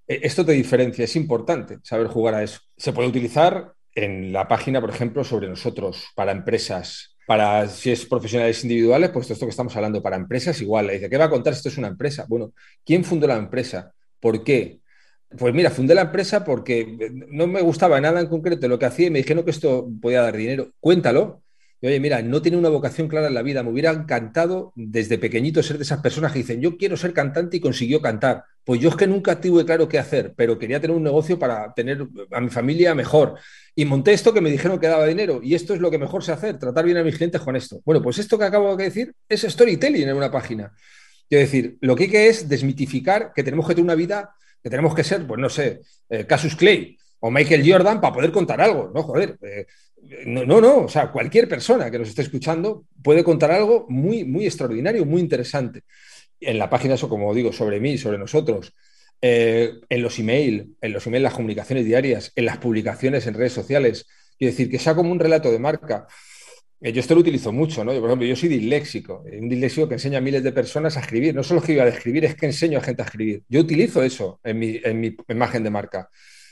E, 0.07 0.19
esto 0.23 0.45
te 0.45 0.51
diferencia, 0.53 1.05
es 1.05 1.15
importante 1.15 1.79
saber 1.83 2.07
jugar 2.07 2.35
a 2.35 2.43
eso. 2.43 2.59
Se 2.77 2.93
puede 2.93 3.09
utilizar 3.09 3.73
en 3.93 4.33
la 4.33 4.47
página, 4.47 4.81
por 4.81 4.89
ejemplo, 4.89 5.23
sobre 5.23 5.47
nosotros, 5.47 6.05
para 6.15 6.31
empresas, 6.31 7.15
para 7.25 7.67
si 7.67 7.91
es 7.91 8.05
profesionales 8.05 8.63
individuales, 8.63 9.09
pues 9.09 9.31
esto 9.31 9.45
que 9.45 9.51
estamos 9.51 9.75
hablando 9.75 10.01
para 10.01 10.15
empresas, 10.15 10.61
igual. 10.61 10.89
Dice, 10.89 11.09
¿qué 11.09 11.17
va 11.17 11.25
a 11.25 11.29
contar? 11.29 11.53
Esto 11.53 11.69
es 11.69 11.77
una 11.77 11.87
empresa. 11.87 12.25
Bueno, 12.27 12.53
¿quién 12.85 13.03
fundó 13.03 13.25
la 13.27 13.37
empresa? 13.37 13.93
¿Por 14.19 14.43
qué? 14.43 14.79
Pues 15.37 15.53
mira, 15.53 15.71
fundé 15.71 15.95
la 15.95 16.01
empresa 16.01 16.43
porque 16.43 16.97
no 17.29 17.47
me 17.47 17.61
gustaba 17.61 17.99
nada 17.99 18.19
en 18.19 18.27
concreto 18.27 18.67
lo 18.67 18.77
que 18.77 18.85
hacía 18.85 19.07
y 19.07 19.09
me 19.11 19.19
dijeron 19.19 19.43
que 19.43 19.51
esto 19.51 19.89
podía 20.01 20.21
dar 20.21 20.37
dinero. 20.37 20.71
Cuéntalo, 20.79 21.41
oye, 21.85 21.99
mira, 21.99 22.21
no 22.21 22.41
tiene 22.41 22.57
una 22.57 22.69
vocación 22.69 23.07
clara 23.07 23.27
en 23.27 23.33
la 23.33 23.41
vida. 23.41 23.63
Me 23.63 23.69
hubiera 23.69 23.91
encantado 23.91 24.71
desde 24.75 25.17
pequeñito 25.17 25.61
ser 25.61 25.77
de 25.77 25.83
esas 25.83 25.99
personas 26.01 26.31
que 26.31 26.39
dicen, 26.39 26.61
yo 26.61 26.77
quiero 26.77 26.97
ser 26.97 27.13
cantante 27.13 27.57
y 27.57 27.59
consiguió 27.59 28.01
cantar. 28.01 28.43
Pues 28.63 28.81
yo 28.81 28.89
es 28.89 28.95
que 28.95 29.07
nunca 29.07 29.39
tuve 29.39 29.65
claro 29.65 29.87
qué 29.87 29.99
hacer, 29.99 30.33
pero 30.35 30.57
quería 30.57 30.79
tener 30.79 30.95
un 30.95 31.03
negocio 31.03 31.37
para 31.37 31.73
tener 31.73 32.07
a 32.31 32.41
mi 32.41 32.49
familia 32.49 32.95
mejor. 32.95 33.35
Y 33.75 33.85
monté 33.85 34.13
esto 34.13 34.33
que 34.33 34.41
me 34.41 34.49
dijeron 34.49 34.79
que 34.79 34.87
daba 34.87 35.05
dinero. 35.05 35.41
Y 35.43 35.53
esto 35.53 35.73
es 35.73 35.81
lo 35.81 35.91
que 35.91 35.97
mejor 35.97 36.23
sé 36.23 36.31
hacer, 36.31 36.57
tratar 36.57 36.85
bien 36.85 36.97
a 36.97 37.03
mis 37.03 37.17
clientes 37.17 37.41
con 37.41 37.55
esto. 37.55 37.81
Bueno, 37.85 38.01
pues 38.01 38.17
esto 38.19 38.37
que 38.37 38.45
acabo 38.45 38.75
de 38.75 38.85
decir 38.85 39.13
es 39.27 39.41
storytelling 39.41 40.07
en 40.07 40.15
una 40.15 40.31
página. 40.31 40.73
Quiero 41.27 41.41
decir, 41.41 41.77
lo 41.81 41.95
que 41.95 42.03
hay 42.03 42.09
que 42.09 42.27
es 42.27 42.47
desmitificar 42.47 43.33
que 43.33 43.43
tenemos 43.43 43.67
que 43.67 43.73
tener 43.73 43.85
una 43.85 43.95
vida, 43.95 44.35
que 44.63 44.69
tenemos 44.69 44.95
que 44.95 45.03
ser, 45.03 45.25
pues 45.25 45.39
no 45.39 45.49
sé, 45.49 45.81
eh, 46.09 46.25
Casus 46.25 46.55
Clay 46.55 46.97
o 47.19 47.31
Michael 47.31 47.69
Jordan 47.69 47.99
para 47.99 48.13
poder 48.13 48.31
contar 48.31 48.61
algo. 48.61 48.91
No, 48.93 49.03
joder. 49.03 49.37
Eh, 49.41 49.65
no, 50.25 50.45
no, 50.45 50.61
no, 50.61 50.77
o 50.79 50.89
sea, 50.89 51.11
cualquier 51.11 51.47
persona 51.47 51.89
que 51.89 51.99
nos 51.99 52.09
esté 52.09 52.21
escuchando 52.21 52.85
puede 53.01 53.23
contar 53.23 53.51
algo 53.51 53.85
muy, 53.89 54.23
muy 54.23 54.45
extraordinario, 54.45 55.05
muy 55.05 55.21
interesante. 55.21 55.83
En 56.39 56.59
la 56.59 56.69
página, 56.69 56.95
eso 56.95 57.09
como 57.09 57.33
digo, 57.33 57.51
sobre 57.51 57.79
mí, 57.79 57.97
sobre 57.97 58.17
nosotros, 58.17 58.73
eh, 59.21 59.73
en 59.89 60.01
los 60.01 60.19
emails, 60.19 60.67
en 60.81 60.93
los 60.93 61.07
emails, 61.07 61.23
las 61.23 61.33
comunicaciones 61.33 61.85
diarias, 61.85 62.31
en 62.35 62.45
las 62.45 62.57
publicaciones 62.57 63.25
en 63.27 63.33
redes 63.33 63.53
sociales. 63.53 64.05
Quiero 64.37 64.51
decir, 64.51 64.69
que 64.69 64.79
sea 64.79 64.95
como 64.95 65.11
un 65.11 65.19
relato 65.19 65.51
de 65.51 65.59
marca. 65.59 66.07
Eh, 66.81 66.91
yo 66.91 66.99
esto 66.99 67.15
lo 67.15 67.21
utilizo 67.21 67.51
mucho, 67.51 67.83
¿no? 67.83 67.93
Yo, 67.93 68.01
por 68.01 68.09
ejemplo, 68.09 68.27
yo 68.27 68.35
soy 68.35 68.49
disléxico, 68.49 69.23
eh, 69.25 69.39
un 69.39 69.49
disléxico 69.49 69.87
que 69.87 69.95
enseña 69.95 70.17
a 70.19 70.21
miles 70.21 70.43
de 70.43 70.51
personas 70.51 70.97
a 70.97 70.99
escribir. 70.99 71.33
No 71.33 71.43
solo 71.43 71.63
iba 71.67 71.83
a 71.83 71.87
escribir, 71.87 72.25
es 72.25 72.35
que 72.35 72.45
enseño 72.45 72.77
a 72.79 72.81
gente 72.81 73.01
a 73.01 73.05
escribir. 73.05 73.43
Yo 73.47 73.61
utilizo 73.61 74.03
eso 74.03 74.39
en 74.43 74.59
mi, 74.59 74.79
en 74.83 74.99
mi 74.99 75.15
imagen 75.29 75.63
de 75.63 75.69
marca. 75.69 76.09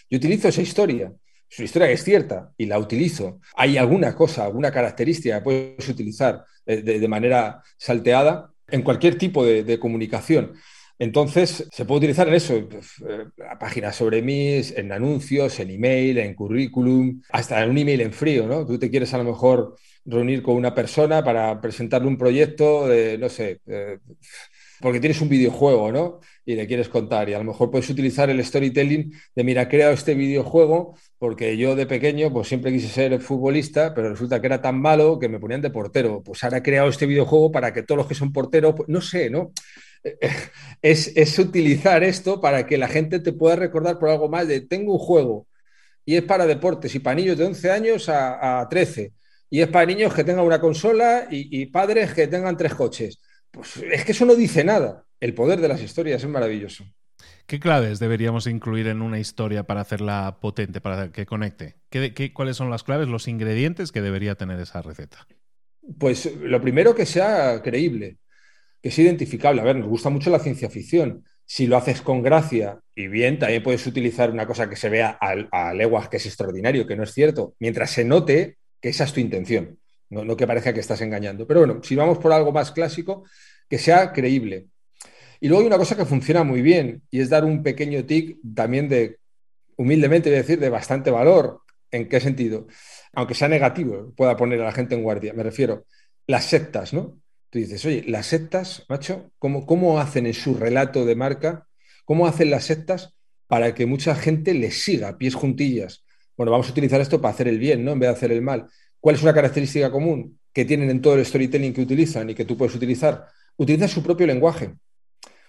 Yo 0.10 0.18
utilizo 0.18 0.48
esa 0.48 0.62
historia 0.62 1.12
su 1.48 1.64
historia 1.64 1.90
es 1.90 2.04
cierta 2.04 2.52
y 2.58 2.66
la 2.66 2.80
utilizo. 2.80 3.40
Hay 3.56 3.78
alguna 3.78 4.16
cosa, 4.16 4.46
alguna 4.46 4.72
característica 4.72 5.38
que 5.38 5.44
puedes 5.44 5.90
utilizar 5.90 6.46
de, 6.66 7.08
manera 7.08 7.62
salteada 7.78 8.50
en 8.68 8.82
cualquier 8.82 9.18
tipo 9.18 9.46
de, 9.46 9.80
comunicación. 9.80 10.54
Entonces, 11.00 11.68
se 11.72 11.86
puede 11.86 12.00
utilizar 12.00 12.28
en 12.28 12.36
eso, 12.36 12.68
pues, 12.70 12.94
eh, 13.08 13.26
páginas 13.60 13.96
sobre 13.96 14.22
mí, 14.22 14.62
en 14.76 14.92
anuncios, 14.92 15.60
en 15.60 15.72
email, 15.72 16.18
en 16.20 16.34
currículum, 16.36 17.22
hasta 17.30 17.64
en 17.64 17.72
un 17.72 17.78
email 17.78 18.02
en 18.02 18.14
frío, 18.14 18.48
¿no? 18.48 18.66
Tú 18.66 18.78
te 18.78 18.90
quieres 18.90 19.14
a 19.14 19.18
lo 19.18 19.24
mejor 19.24 19.76
reunir 20.06 20.44
con 20.44 20.56
una 20.56 20.74
persona 20.74 21.24
para 21.24 21.60
presentarle 21.60 22.08
un 22.08 22.18
proyecto 22.18 22.88
de, 22.88 23.18
no 23.18 23.30
sé, 23.30 23.60
eh, 23.68 23.98
porque 24.82 25.00
tienes 25.00 25.22
un 25.22 25.30
videojuego, 25.30 25.92
¿no? 25.92 26.20
Y 26.46 26.56
le 26.56 26.68
quieres 26.68 26.90
contar. 26.90 27.30
Y 27.30 27.34
a 27.34 27.38
lo 27.38 27.44
mejor 27.46 27.72
puedes 27.72 27.90
utilizar 27.90 28.30
el 28.30 28.44
storytelling 28.44 29.14
de, 29.36 29.44
mira, 29.44 29.64
he 29.64 29.68
creado 29.68 29.94
este 29.94 30.14
videojuego 30.14 30.98
porque 31.18 31.58
yo 31.58 31.76
de 31.76 31.86
pequeño 31.86 32.32
pues 32.34 32.48
siempre 32.48 32.72
quise 32.72 32.90
ser 32.90 33.20
futbolista, 33.22 33.94
pero 33.94 34.10
resulta 34.10 34.42
que 34.42 34.48
era 34.48 34.62
tan 34.62 34.80
malo 34.80 35.20
que 35.20 35.30
me 35.30 35.40
ponían 35.40 35.62
de 35.62 35.70
portero. 35.70 36.22
Pues 36.24 36.44
ahora 36.44 36.58
he 36.58 36.64
creado 36.64 36.90
este 36.90 37.06
videojuego 37.06 37.52
para 37.52 37.74
que 37.74 37.84
todos 37.84 37.98
los 37.98 38.08
que 38.08 38.16
son 38.16 38.34
porteros, 38.34 38.76
pues, 38.76 38.90
no 38.90 39.02
sé, 39.02 39.30
¿no? 39.30 39.52
Es, 40.82 41.14
es 41.16 41.40
utilizar 41.40 42.04
esto 42.04 42.42
para 42.42 42.66
que 42.66 42.78
la 42.78 42.90
gente 42.90 43.22
te 43.22 43.32
pueda 43.32 43.56
recordar 43.56 44.00
por 44.00 44.10
algo 44.10 44.28
más 44.28 44.46
de, 44.50 44.60
tengo 44.60 44.92
un 44.92 45.00
juego 45.00 45.48
y 46.06 46.18
es 46.18 46.24
para 46.24 46.46
deportes 46.46 46.94
y 46.96 47.00
para 47.00 47.16
niños 47.16 47.38
de 47.38 47.46
11 47.46 47.72
años 47.72 48.10
a, 48.10 48.68
13. 48.70 49.14
Y 49.50 49.62
es 49.62 49.68
para 49.70 49.86
niños 49.86 50.14
que 50.14 50.26
tengan 50.26 50.46
una 50.46 50.60
consola 50.60 51.28
y 51.30 51.66
padres 51.68 52.14
que 52.14 52.28
tengan 52.28 52.58
tres 52.58 52.74
coches 52.74 53.20
pues 53.54 53.78
es 53.78 54.04
que 54.04 54.14
eso 54.14 54.26
no 54.26 54.36
dice 54.36 54.64
nada. 54.64 55.06
El 55.20 55.36
poder 55.36 55.62
de 55.62 55.68
las 55.68 55.82
historias 55.82 56.24
es 56.24 56.30
maravilloso. 56.30 56.86
¿Qué 57.46 57.60
claves 57.60 58.00
deberíamos 58.00 58.48
incluir 58.48 58.88
en 58.88 59.04
una 59.04 59.20
historia 59.20 59.64
para 59.64 59.82
hacerla 59.82 60.40
potente, 60.42 60.82
para 60.82 61.12
que 61.12 61.28
conecte? 61.28 61.76
¿Qué, 61.90 62.34
cuáles 62.34 62.58
son 62.58 62.72
las 62.72 62.84
claves, 62.84 63.08
los 63.08 63.28
ingredientes 63.28 63.92
que 63.92 64.02
debería 64.02 64.34
tener 64.36 64.60
esa 64.60 64.82
receta? 64.82 65.28
Pues 66.00 66.36
lo 66.42 66.60
primero 66.62 66.96
que 66.96 67.06
sea 67.06 67.62
creíble, 67.62 68.18
que 68.82 68.90
sea 68.90 69.06
identificable. 69.06 69.62
A 69.62 69.66
ver, 69.66 69.76
nos 69.76 69.88
gusta 69.88 70.10
mucho 70.10 70.32
la 70.32 70.40
ciencia 70.40 70.72
ficción. 70.72 71.24
Si 71.46 71.68
lo 71.68 71.78
haces 71.78 72.02
con 72.02 72.24
gracia 72.24 72.80
y 72.96 73.08
bien, 73.08 73.38
también 73.38 73.62
puedes 73.62 73.86
utilizar 73.86 74.32
una 74.32 74.48
cosa 74.48 74.68
que 74.68 74.78
se 74.78 74.90
vea 74.90 75.16
a, 75.22 75.36
a 75.52 75.74
leguas, 75.76 76.10
que 76.10 76.18
es 76.18 76.26
extraordinario, 76.26 76.88
que 76.88 76.96
no 76.96 77.04
es 77.04 77.14
cierto, 77.14 77.54
mientras 77.60 77.92
se 77.92 78.04
note 78.04 78.58
que 78.82 78.90
esa 78.90 79.04
es 79.04 79.14
tu 79.14 79.20
intención 79.20 79.78
no, 80.14 80.38
que 80.38 80.46
parezca 80.46 80.74
que 80.74 80.80
estás 80.80 81.02
engañando. 81.02 81.48
Pero 81.48 81.62
bueno, 81.62 81.82
si 81.84 81.96
vamos 81.96 82.18
por 82.18 82.32
algo 82.32 82.52
más 82.52 82.72
clásico, 82.72 83.24
que 83.70 83.78
sea 83.78 84.12
creíble. 84.12 84.68
Y 85.40 85.48
luego 85.48 85.62
hay 85.62 85.68
una 85.68 85.78
cosa 85.78 85.98
que 85.98 86.06
funciona 86.06 86.44
muy 86.44 86.62
bien 86.62 87.02
y 87.10 87.20
es 87.20 87.30
dar 87.30 87.44
un 87.44 87.64
pequeño 87.64 88.06
tic 88.06 88.38
también 88.56 88.88
de, 88.88 89.18
humildemente 89.76 90.30
voy 90.30 90.38
a 90.38 90.42
decir, 90.42 90.60
de 90.60 90.70
bastante 90.70 91.12
valor. 91.12 91.62
¿En 91.92 92.08
qué 92.10 92.20
sentido? 92.20 92.68
Aunque 93.14 93.36
sea 93.36 93.48
negativo, 93.48 94.14
pueda 94.16 94.36
poner 94.36 94.62
a 94.62 94.66
la 94.66 94.72
gente 94.72 94.96
en 94.96 95.04
guardia. 95.04 95.34
Me 95.34 95.44
refiero, 95.44 95.86
las 96.28 96.46
sectas, 96.46 96.94
¿no? 96.94 97.20
Tú 97.50 97.60
dices, 97.60 97.86
oye, 97.86 98.04
las 98.08 98.26
sectas, 98.26 98.86
macho, 98.90 99.32
¿cómo, 99.38 99.66
cómo 99.66 100.00
hacen 100.00 100.26
en 100.26 100.34
su 100.34 100.56
relato 100.56 101.06
de 101.06 101.16
marca? 101.16 101.68
¿Cómo 102.06 102.26
hacen 102.26 102.50
las 102.50 102.66
sectas 102.66 103.14
para 103.48 103.76
que 103.76 103.86
mucha 103.86 104.16
gente 104.16 104.54
les 104.54 104.82
siga, 104.84 105.18
pies 105.18 105.36
juntillas? 105.36 106.04
Bueno, 106.36 106.52
vamos 106.52 106.68
a 106.68 106.72
utilizar 106.72 107.00
esto 107.00 107.22
para 107.22 107.34
hacer 107.34 107.48
el 107.48 107.60
bien, 107.60 107.86
¿no? 107.86 107.92
En 107.92 108.00
vez 108.00 108.10
de 108.10 108.16
hacer 108.16 108.32
el 108.32 108.42
mal. 108.42 108.68
¿Cuál 109.04 109.18
es 109.18 109.24
una 109.24 109.34
característica 109.34 109.92
común 109.92 110.40
que 110.54 110.64
tienen 110.64 110.90
en 110.90 111.02
todo 111.02 111.16
el 111.16 111.26
storytelling 111.26 111.74
que 111.74 111.82
utilizan 111.82 112.30
y 112.30 112.36
que 112.36 112.46
tú 112.46 112.56
puedes 112.56 112.74
utilizar? 112.74 113.28
Utilizan 113.58 113.90
su 113.90 114.02
propio 114.02 114.26
lenguaje, 114.26 114.76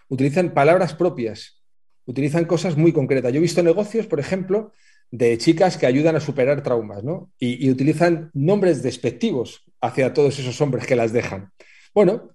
utilizan 0.08 0.52
palabras 0.52 0.92
propias, 0.92 1.62
utilizan 2.04 2.46
cosas 2.46 2.76
muy 2.76 2.92
concretas. 2.92 3.32
Yo 3.32 3.38
he 3.38 3.42
visto 3.42 3.62
negocios, 3.62 4.08
por 4.08 4.18
ejemplo, 4.18 4.72
de 5.12 5.38
chicas 5.38 5.76
que 5.76 5.86
ayudan 5.86 6.16
a 6.16 6.20
superar 6.20 6.64
traumas, 6.64 7.04
¿no? 7.04 7.30
Y, 7.38 7.70
utilizan 7.70 8.32
nombres 8.34 8.82
despectivos 8.82 9.62
hacia 9.80 10.12
todos 10.12 10.36
esos 10.40 10.60
hombres 10.60 10.84
que 10.84 10.96
las 10.96 11.12
dejan. 11.12 11.52
Bueno, 11.94 12.30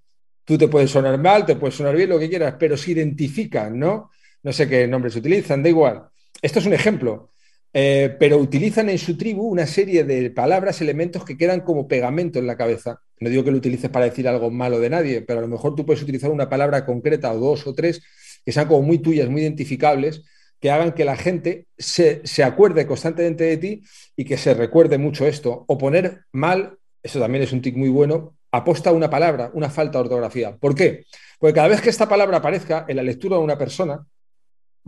tú 0.46 0.58
te 0.58 0.70
puedes 0.70 0.90
sonar 0.90 1.20
mal, 1.20 1.46
te 1.46 1.58
puedes 1.58 1.76
sonar 1.76 1.98
bien, 1.98 2.12
lo 2.12 2.18
que 2.18 2.30
quieras, 2.30 2.56
pero 2.58 2.78
se 2.78 2.92
identifican, 2.92 3.78
¿no? 3.78 4.10
No 4.42 4.54
sé 4.54 4.70
qué 4.70 4.88
nombres 4.88 5.18
utilizan, 5.18 5.64
da 5.64 5.68
igual. 5.68 6.02
Esto 6.42 6.60
es 6.60 6.66
un 6.66 6.74
ejemplo. 6.74 7.32
Eh, 7.72 8.16
pero 8.20 8.38
utilizan 8.38 8.90
en 8.90 8.98
su 8.98 9.16
tribu 9.16 9.48
una 9.48 9.68
serie 9.68 10.04
de 10.04 10.32
palabras, 10.32 10.82
elementos 10.82 11.24
que 11.24 11.38
quedan 11.38 11.62
como 11.62 11.88
pegamento 11.88 12.40
en 12.40 12.48
la 12.48 12.58
cabeza. 12.58 13.02
No 13.20 13.30
digo 13.30 13.44
que 13.44 13.52
lo 13.52 13.58
utilices 13.58 13.90
para 13.90 14.06
decir 14.06 14.28
algo 14.28 14.50
malo 14.50 14.80
de 14.80 14.90
nadie, 14.90 15.22
pero 15.22 15.40
a 15.40 15.42
lo 15.42 15.48
mejor 15.48 15.76
tú 15.76 15.86
puedes 15.86 16.02
utilizar 16.02 16.32
una 16.32 16.50
palabra 16.50 16.86
concreta 16.86 17.32
o 17.32 17.40
dos 17.40 17.68
o 17.68 17.76
tres 17.76 18.02
que 18.44 18.52
sean 18.52 18.68
como 18.68 18.82
muy 18.82 19.00
tuyas, 19.00 19.30
muy 19.30 19.42
identificables, 19.42 20.24
que 20.60 20.72
hagan 20.72 20.94
que 20.94 21.06
la 21.06 21.16
gente 21.16 21.68
se, 21.78 22.22
se, 22.26 22.44
acuerde 22.44 22.88
constantemente 22.88 23.44
de 23.44 23.58
ti 23.58 23.84
y 24.16 24.26
que 24.26 24.38
se 24.38 24.54
recuerde 24.54 24.98
mucho 24.98 25.26
esto. 25.26 25.66
O 25.68 25.78
poner 25.78 26.26
mal, 26.32 26.78
eso 27.04 27.20
también 27.20 27.44
es 27.44 27.54
un 27.54 27.62
tic 27.62 27.76
muy 27.76 27.90
bueno, 27.90 28.36
aposta 28.52 28.92
una 28.92 29.10
palabra, 29.10 29.52
una 29.54 29.70
falta 29.70 30.00
de 30.00 30.06
ortografía. 30.06 30.58
¿Por 30.58 30.76
qué? 30.76 31.06
Porque 31.40 31.54
cada 31.54 31.68
vez 31.68 31.82
que 31.82 31.90
esta 31.90 32.10
palabra 32.10 32.38
aparezca 32.38 32.86
en 32.88 32.98
la 32.98 33.04
lectura 33.04 33.38
de 33.38 33.44
una 33.44 33.58
persona, 33.58 34.06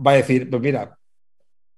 va 0.04 0.12
a 0.12 0.16
decir, 0.16 0.50
pues 0.50 0.60
mira, 0.60 0.98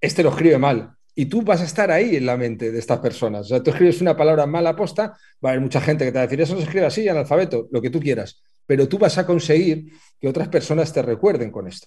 este 0.01 0.23
lo 0.23 0.31
escribe 0.31 0.59
mal. 0.59 0.94
Y 1.15 1.27
tú 1.27 1.43
vas 1.43 1.61
a 1.61 1.65
estar 1.65 1.91
ahí 1.91 2.17
en 2.17 2.27
la 2.27 2.37
mente 2.37 2.73
de 2.73 2.79
estas 2.79 2.99
personas. 2.99 3.43
O 3.43 3.49
sea, 3.49 3.63
tú 3.63 3.71
escribes 3.71 4.01
una 4.01 4.17
palabra 4.17 4.47
mal 4.47 4.67
aposta, 4.67 5.17
va 5.45 5.51
a 5.51 5.53
haber 5.53 5.61
mucha 5.61 5.81
gente 5.81 6.05
que 6.05 6.11
te 6.11 6.19
va 6.19 6.23
a 6.23 6.27
decir, 6.27 6.41
eso 6.41 6.57
se 6.57 6.65
escribe 6.65 6.87
así, 6.87 7.07
en 7.07 7.17
alfabeto, 7.17 7.69
lo 7.71 7.81
que 7.81 7.91
tú 7.91 8.01
quieras. 8.01 8.43
Pero 8.67 8.89
tú 8.89 8.99
vas 8.99 9.17
a 9.19 9.27
conseguir 9.27 9.93
que 10.21 10.29
otras 10.29 10.49
personas 10.49 10.93
te 10.93 11.03
recuerden 11.03 11.51
con 11.51 11.69
esto. 11.69 11.87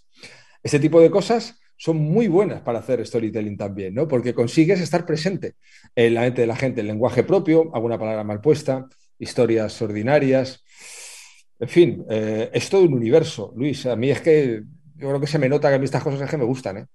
Este 0.64 0.80
tipo 0.80 1.02
de 1.02 1.10
cosas 1.10 1.60
son 1.78 1.98
muy 1.98 2.28
buenas 2.28 2.62
para 2.62 2.80
hacer 2.80 3.06
storytelling 3.06 3.58
también, 3.58 3.94
¿no? 3.94 4.08
Porque 4.08 4.34
consigues 4.34 4.80
estar 4.80 5.06
presente 5.06 5.56
en 5.96 6.14
la 6.14 6.22
mente 6.22 6.42
de 6.42 6.48
la 6.48 6.56
gente, 6.56 6.82
el 6.82 6.88
lenguaje 6.88 7.24
propio, 7.24 7.70
alguna 7.74 8.00
palabra 8.00 8.24
mal 8.24 8.42
puesta, 8.42 8.88
historias 9.20 9.80
ordinarias. 9.82 10.64
En 11.60 11.70
fin, 11.70 12.06
eh, 12.10 12.50
es 12.54 12.70
todo 12.70 12.82
un 12.84 12.94
universo, 12.94 13.54
Luis. 13.56 13.86
A 13.86 13.96
mí 13.96 14.10
es 14.10 14.22
que 14.22 14.64
yo 14.98 15.10
creo 15.10 15.20
que 15.20 15.28
se 15.28 15.38
me 15.38 15.48
nota 15.48 15.70
que 15.70 15.76
a 15.76 15.80
mí 15.80 15.86
estas 15.86 16.04
cosas 16.04 16.22
es 16.22 16.30
que 16.30 16.38
me 16.38 16.44
gustan, 16.44 16.78
¿eh? 16.78 16.88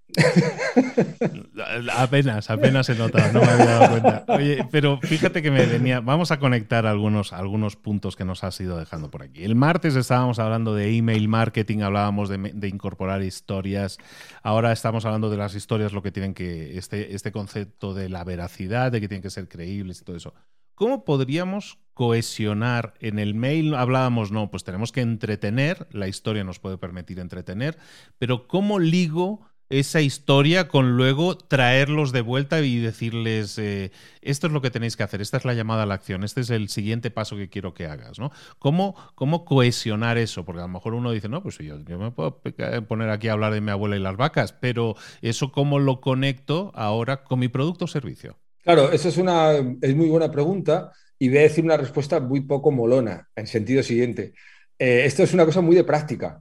apenas, 1.92 2.50
apenas 2.50 2.86
se 2.86 2.96
nota, 2.96 3.30
no 3.32 3.40
me 3.40 3.46
había 3.46 3.64
dado 3.64 3.90
cuenta. 3.90 4.24
Oye, 4.28 4.66
pero 4.72 4.98
fíjate 5.00 5.40
que 5.40 5.50
me 5.52 5.64
venía. 5.66 6.00
Vamos 6.00 6.32
a 6.32 6.38
conectar 6.38 6.86
algunos, 6.86 7.32
algunos 7.32 7.76
puntos 7.76 8.16
que 8.16 8.24
nos 8.24 8.42
has 8.42 8.60
ido 8.60 8.76
dejando 8.76 9.10
por 9.10 9.22
aquí. 9.22 9.44
El 9.44 9.54
martes 9.54 9.94
estábamos 9.94 10.40
hablando 10.40 10.74
de 10.74 10.96
email 10.96 11.28
marketing, 11.28 11.80
hablábamos 11.80 12.28
de, 12.28 12.38
de 12.38 12.68
incorporar 12.68 13.22
historias. 13.22 13.98
Ahora 14.42 14.72
estamos 14.72 15.04
hablando 15.04 15.30
de 15.30 15.36
las 15.36 15.54
historias, 15.54 15.92
lo 15.92 16.02
que 16.02 16.10
tienen 16.10 16.34
que. 16.34 16.76
Este, 16.76 17.14
este 17.14 17.30
concepto 17.30 17.94
de 17.94 18.08
la 18.08 18.24
veracidad, 18.24 18.90
de 18.90 19.00
que 19.00 19.08
tienen 19.08 19.22
que 19.22 19.30
ser 19.30 19.48
creíbles 19.48 20.00
y 20.00 20.04
todo 20.04 20.16
eso. 20.16 20.34
¿Cómo 20.82 21.04
podríamos 21.04 21.78
cohesionar 21.94 22.94
en 22.98 23.20
el 23.20 23.36
mail? 23.36 23.76
Hablábamos, 23.76 24.32
no, 24.32 24.50
pues 24.50 24.64
tenemos 24.64 24.90
que 24.90 25.00
entretener, 25.00 25.86
la 25.92 26.08
historia 26.08 26.42
nos 26.42 26.58
puede 26.58 26.76
permitir 26.76 27.20
entretener, 27.20 27.78
pero 28.18 28.48
¿cómo 28.48 28.80
ligo 28.80 29.46
esa 29.68 30.00
historia 30.00 30.66
con 30.66 30.96
luego 30.96 31.38
traerlos 31.38 32.10
de 32.10 32.22
vuelta 32.22 32.60
y 32.62 32.80
decirles, 32.80 33.58
eh, 33.58 33.92
esto 34.22 34.48
es 34.48 34.52
lo 34.52 34.60
que 34.60 34.72
tenéis 34.72 34.96
que 34.96 35.04
hacer, 35.04 35.20
esta 35.20 35.36
es 35.36 35.44
la 35.44 35.54
llamada 35.54 35.84
a 35.84 35.86
la 35.86 35.94
acción, 35.94 36.24
este 36.24 36.40
es 36.40 36.50
el 36.50 36.68
siguiente 36.68 37.12
paso 37.12 37.36
que 37.36 37.48
quiero 37.48 37.74
que 37.74 37.86
hagas, 37.86 38.18
¿no? 38.18 38.32
¿Cómo, 38.58 38.96
cómo 39.14 39.44
cohesionar 39.44 40.18
eso? 40.18 40.44
Porque 40.44 40.62
a 40.62 40.64
lo 40.64 40.68
mejor 40.68 40.94
uno 40.94 41.12
dice, 41.12 41.28
no, 41.28 41.44
pues 41.44 41.58
yo, 41.58 41.78
yo 41.78 41.96
me 41.96 42.10
puedo 42.10 42.42
poner 42.88 43.08
aquí 43.10 43.28
a 43.28 43.34
hablar 43.34 43.54
de 43.54 43.60
mi 43.60 43.70
abuela 43.70 43.94
y 43.94 44.00
las 44.00 44.16
vacas, 44.16 44.52
pero 44.52 44.96
eso 45.20 45.52
cómo 45.52 45.78
lo 45.78 46.00
conecto 46.00 46.72
ahora 46.74 47.22
con 47.22 47.38
mi 47.38 47.46
producto 47.46 47.84
o 47.84 47.88
servicio. 47.88 48.41
Claro, 48.62 48.92
esa 48.92 49.08
es 49.08 49.16
una 49.16 49.52
es 49.80 49.94
muy 49.96 50.08
buena 50.08 50.30
pregunta 50.30 50.92
y 51.18 51.28
voy 51.28 51.38
a 51.38 51.42
decir 51.42 51.64
una 51.64 51.76
respuesta 51.76 52.20
muy 52.20 52.42
poco 52.42 52.70
molona, 52.70 53.28
en 53.34 53.46
sentido 53.46 53.82
siguiente. 53.82 54.34
Eh, 54.78 55.02
esto 55.04 55.22
es 55.22 55.34
una 55.34 55.44
cosa 55.44 55.60
muy 55.60 55.74
de 55.74 55.84
práctica. 55.84 56.40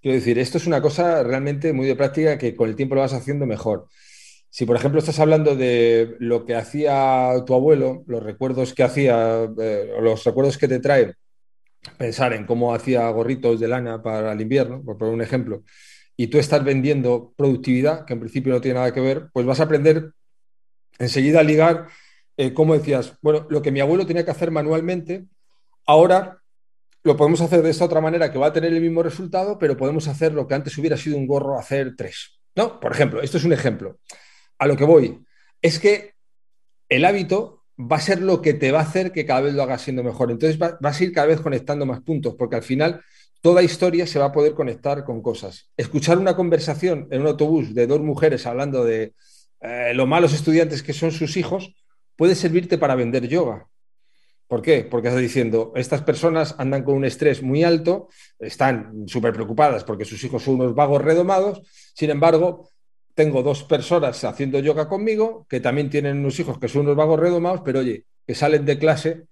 Quiero 0.00 0.16
decir, 0.16 0.38
esto 0.38 0.58
es 0.58 0.66
una 0.66 0.80
cosa 0.80 1.22
realmente 1.22 1.72
muy 1.72 1.86
de 1.86 1.96
práctica 1.96 2.38
que 2.38 2.56
con 2.56 2.68
el 2.68 2.76
tiempo 2.76 2.94
lo 2.94 3.02
vas 3.02 3.12
haciendo 3.12 3.46
mejor. 3.46 3.88
Si, 4.50 4.64
por 4.64 4.76
ejemplo, 4.76 4.98
estás 5.00 5.18
hablando 5.20 5.56
de 5.56 6.16
lo 6.20 6.46
que 6.46 6.54
hacía 6.54 7.32
tu 7.46 7.54
abuelo, 7.54 8.02
los 8.06 8.22
recuerdos 8.22 8.74
que 8.74 8.82
hacía, 8.82 9.44
eh, 9.60 9.92
los 10.00 10.24
recuerdos 10.24 10.56
que 10.56 10.68
te 10.68 10.80
trae, 10.80 11.14
pensar 11.98 12.32
en 12.32 12.46
cómo 12.46 12.74
hacía 12.74 13.08
gorritos 13.10 13.60
de 13.60 13.68
lana 13.68 14.02
para 14.02 14.32
el 14.32 14.40
invierno, 14.40 14.82
por 14.82 14.96
poner 14.98 15.14
un 15.14 15.22
ejemplo, 15.22 15.62
y 16.16 16.28
tú 16.28 16.38
estás 16.38 16.64
vendiendo 16.64 17.34
productividad, 17.36 18.04
que 18.04 18.14
en 18.14 18.20
principio 18.20 18.52
no 18.52 18.60
tiene 18.60 18.78
nada 18.78 18.92
que 18.92 19.00
ver, 19.00 19.28
pues 19.32 19.46
vas 19.46 19.60
a 19.60 19.64
aprender 19.64 20.12
enseguida 20.98 21.42
ligar, 21.42 21.88
eh, 22.36 22.52
como 22.52 22.74
decías, 22.74 23.14
bueno, 23.22 23.46
lo 23.50 23.62
que 23.62 23.72
mi 23.72 23.80
abuelo 23.80 24.06
tenía 24.06 24.24
que 24.24 24.30
hacer 24.30 24.50
manualmente, 24.50 25.26
ahora 25.86 26.42
lo 27.04 27.16
podemos 27.16 27.40
hacer 27.40 27.62
de 27.62 27.70
esta 27.70 27.84
otra 27.84 28.00
manera 28.00 28.30
que 28.30 28.38
va 28.38 28.48
a 28.48 28.52
tener 28.52 28.72
el 28.72 28.80
mismo 28.80 29.02
resultado, 29.02 29.58
pero 29.58 29.76
podemos 29.76 30.08
hacer 30.08 30.32
lo 30.34 30.46
que 30.46 30.54
antes 30.54 30.76
hubiera 30.78 30.96
sido 30.96 31.16
un 31.16 31.26
gorro 31.26 31.58
hacer 31.58 31.94
tres. 31.96 32.38
¿No? 32.54 32.80
Por 32.80 32.92
ejemplo, 32.92 33.22
esto 33.22 33.38
es 33.38 33.44
un 33.44 33.52
ejemplo. 33.52 33.98
A 34.58 34.66
lo 34.66 34.76
que 34.76 34.84
voy 34.84 35.20
es 35.62 35.78
que 35.78 36.14
el 36.88 37.04
hábito 37.04 37.64
va 37.78 37.96
a 37.96 38.00
ser 38.00 38.20
lo 38.20 38.42
que 38.42 38.54
te 38.54 38.72
va 38.72 38.80
a 38.80 38.82
hacer 38.82 39.12
que 39.12 39.24
cada 39.24 39.42
vez 39.42 39.54
lo 39.54 39.62
hagas 39.62 39.82
siendo 39.82 40.02
mejor. 40.02 40.30
Entonces 40.30 40.58
vas 40.58 41.00
a 41.00 41.04
ir 41.04 41.12
cada 41.12 41.28
vez 41.28 41.40
conectando 41.40 41.86
más 41.86 42.00
puntos, 42.00 42.34
porque 42.36 42.56
al 42.56 42.62
final 42.62 43.00
toda 43.40 43.62
historia 43.62 44.06
se 44.06 44.18
va 44.18 44.26
a 44.26 44.32
poder 44.32 44.54
conectar 44.54 45.04
con 45.04 45.22
cosas. 45.22 45.70
Escuchar 45.76 46.18
una 46.18 46.34
conversación 46.34 47.06
en 47.10 47.20
un 47.20 47.28
autobús 47.28 47.74
de 47.74 47.86
dos 47.86 48.00
mujeres 48.00 48.46
hablando 48.46 48.84
de, 48.84 49.14
eh, 49.60 49.92
los 49.94 50.06
malos 50.06 50.32
estudiantes 50.32 50.82
que 50.82 50.92
son 50.92 51.12
sus 51.12 51.36
hijos, 51.36 51.74
puede 52.16 52.34
servirte 52.34 52.78
para 52.78 52.94
vender 52.94 53.28
yoga. 53.28 53.68
¿Por 54.46 54.62
qué? 54.62 54.82
Porque 54.82 55.08
estás 55.08 55.20
diciendo, 55.20 55.72
estas 55.76 56.02
personas 56.02 56.54
andan 56.58 56.82
con 56.82 56.94
un 56.94 57.04
estrés 57.04 57.42
muy 57.42 57.64
alto, 57.64 58.08
están 58.38 59.06
súper 59.06 59.34
preocupadas 59.34 59.84
porque 59.84 60.06
sus 60.06 60.24
hijos 60.24 60.42
son 60.42 60.54
unos 60.54 60.74
vagos 60.74 61.02
redomados, 61.02 61.62
sin 61.94 62.10
embargo, 62.10 62.70
tengo 63.14 63.42
dos 63.42 63.62
personas 63.64 64.24
haciendo 64.24 64.58
yoga 64.60 64.88
conmigo 64.88 65.46
que 65.50 65.60
también 65.60 65.90
tienen 65.90 66.18
unos 66.18 66.38
hijos 66.40 66.58
que 66.58 66.68
son 66.68 66.82
unos 66.82 66.96
vagos 66.96 67.20
redomados, 67.20 67.60
pero 67.62 67.80
oye, 67.80 68.04
que 68.26 68.34
salen 68.34 68.64
de 68.64 68.78
clase 68.78 69.24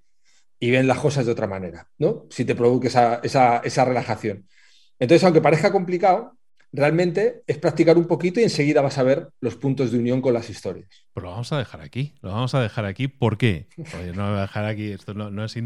y 0.59 0.71
ven 0.71 0.87
las 0.87 0.99
cosas 0.99 1.25
de 1.25 1.33
otra 1.33 1.47
manera, 1.47 1.89
¿no? 1.99 2.27
Si 2.29 2.45
te 2.45 2.55
provoque 2.55 2.89
esa, 2.89 3.21
esa 3.23 3.85
relajación. 3.85 4.47
Entonces, 4.99 5.25
aunque 5.25 5.41
parezca 5.41 5.73
complicado, 5.73 6.37
realmente 6.77 7.43
es 7.47 7.59
practicar 7.59 7.97
un 7.97 8.07
poquito 8.07 8.39
y 8.39 8.45
enseguida 8.45 8.83
vas 8.83 8.99
a 8.99 9.03
ver 9.03 9.31
los 9.41 9.57
puntos 9.57 9.91
de 9.91 9.99
unión 9.99 10.21
con 10.21 10.35
las 10.35 10.51
historias. 10.51 10.89
Pero 11.15 11.27
lo 11.27 11.33
vamos 11.33 11.53
a 11.53 11.59
dejar 11.59 11.81
aquí, 11.81 12.15
lo 12.21 12.31
vamos 12.31 12.55
a 12.55 12.61
dejar 12.61 12.85
aquí. 12.85 13.09
¿Por 13.09 13.39
qué? 13.39 13.69
Oye, 13.99 14.13
no 14.13 14.29
voy 14.29 14.39
a 14.39 14.43
dejar 14.43 14.67
aquí, 14.67 14.93
esto 14.93 15.15
no, 15.15 15.45
es 15.45 15.57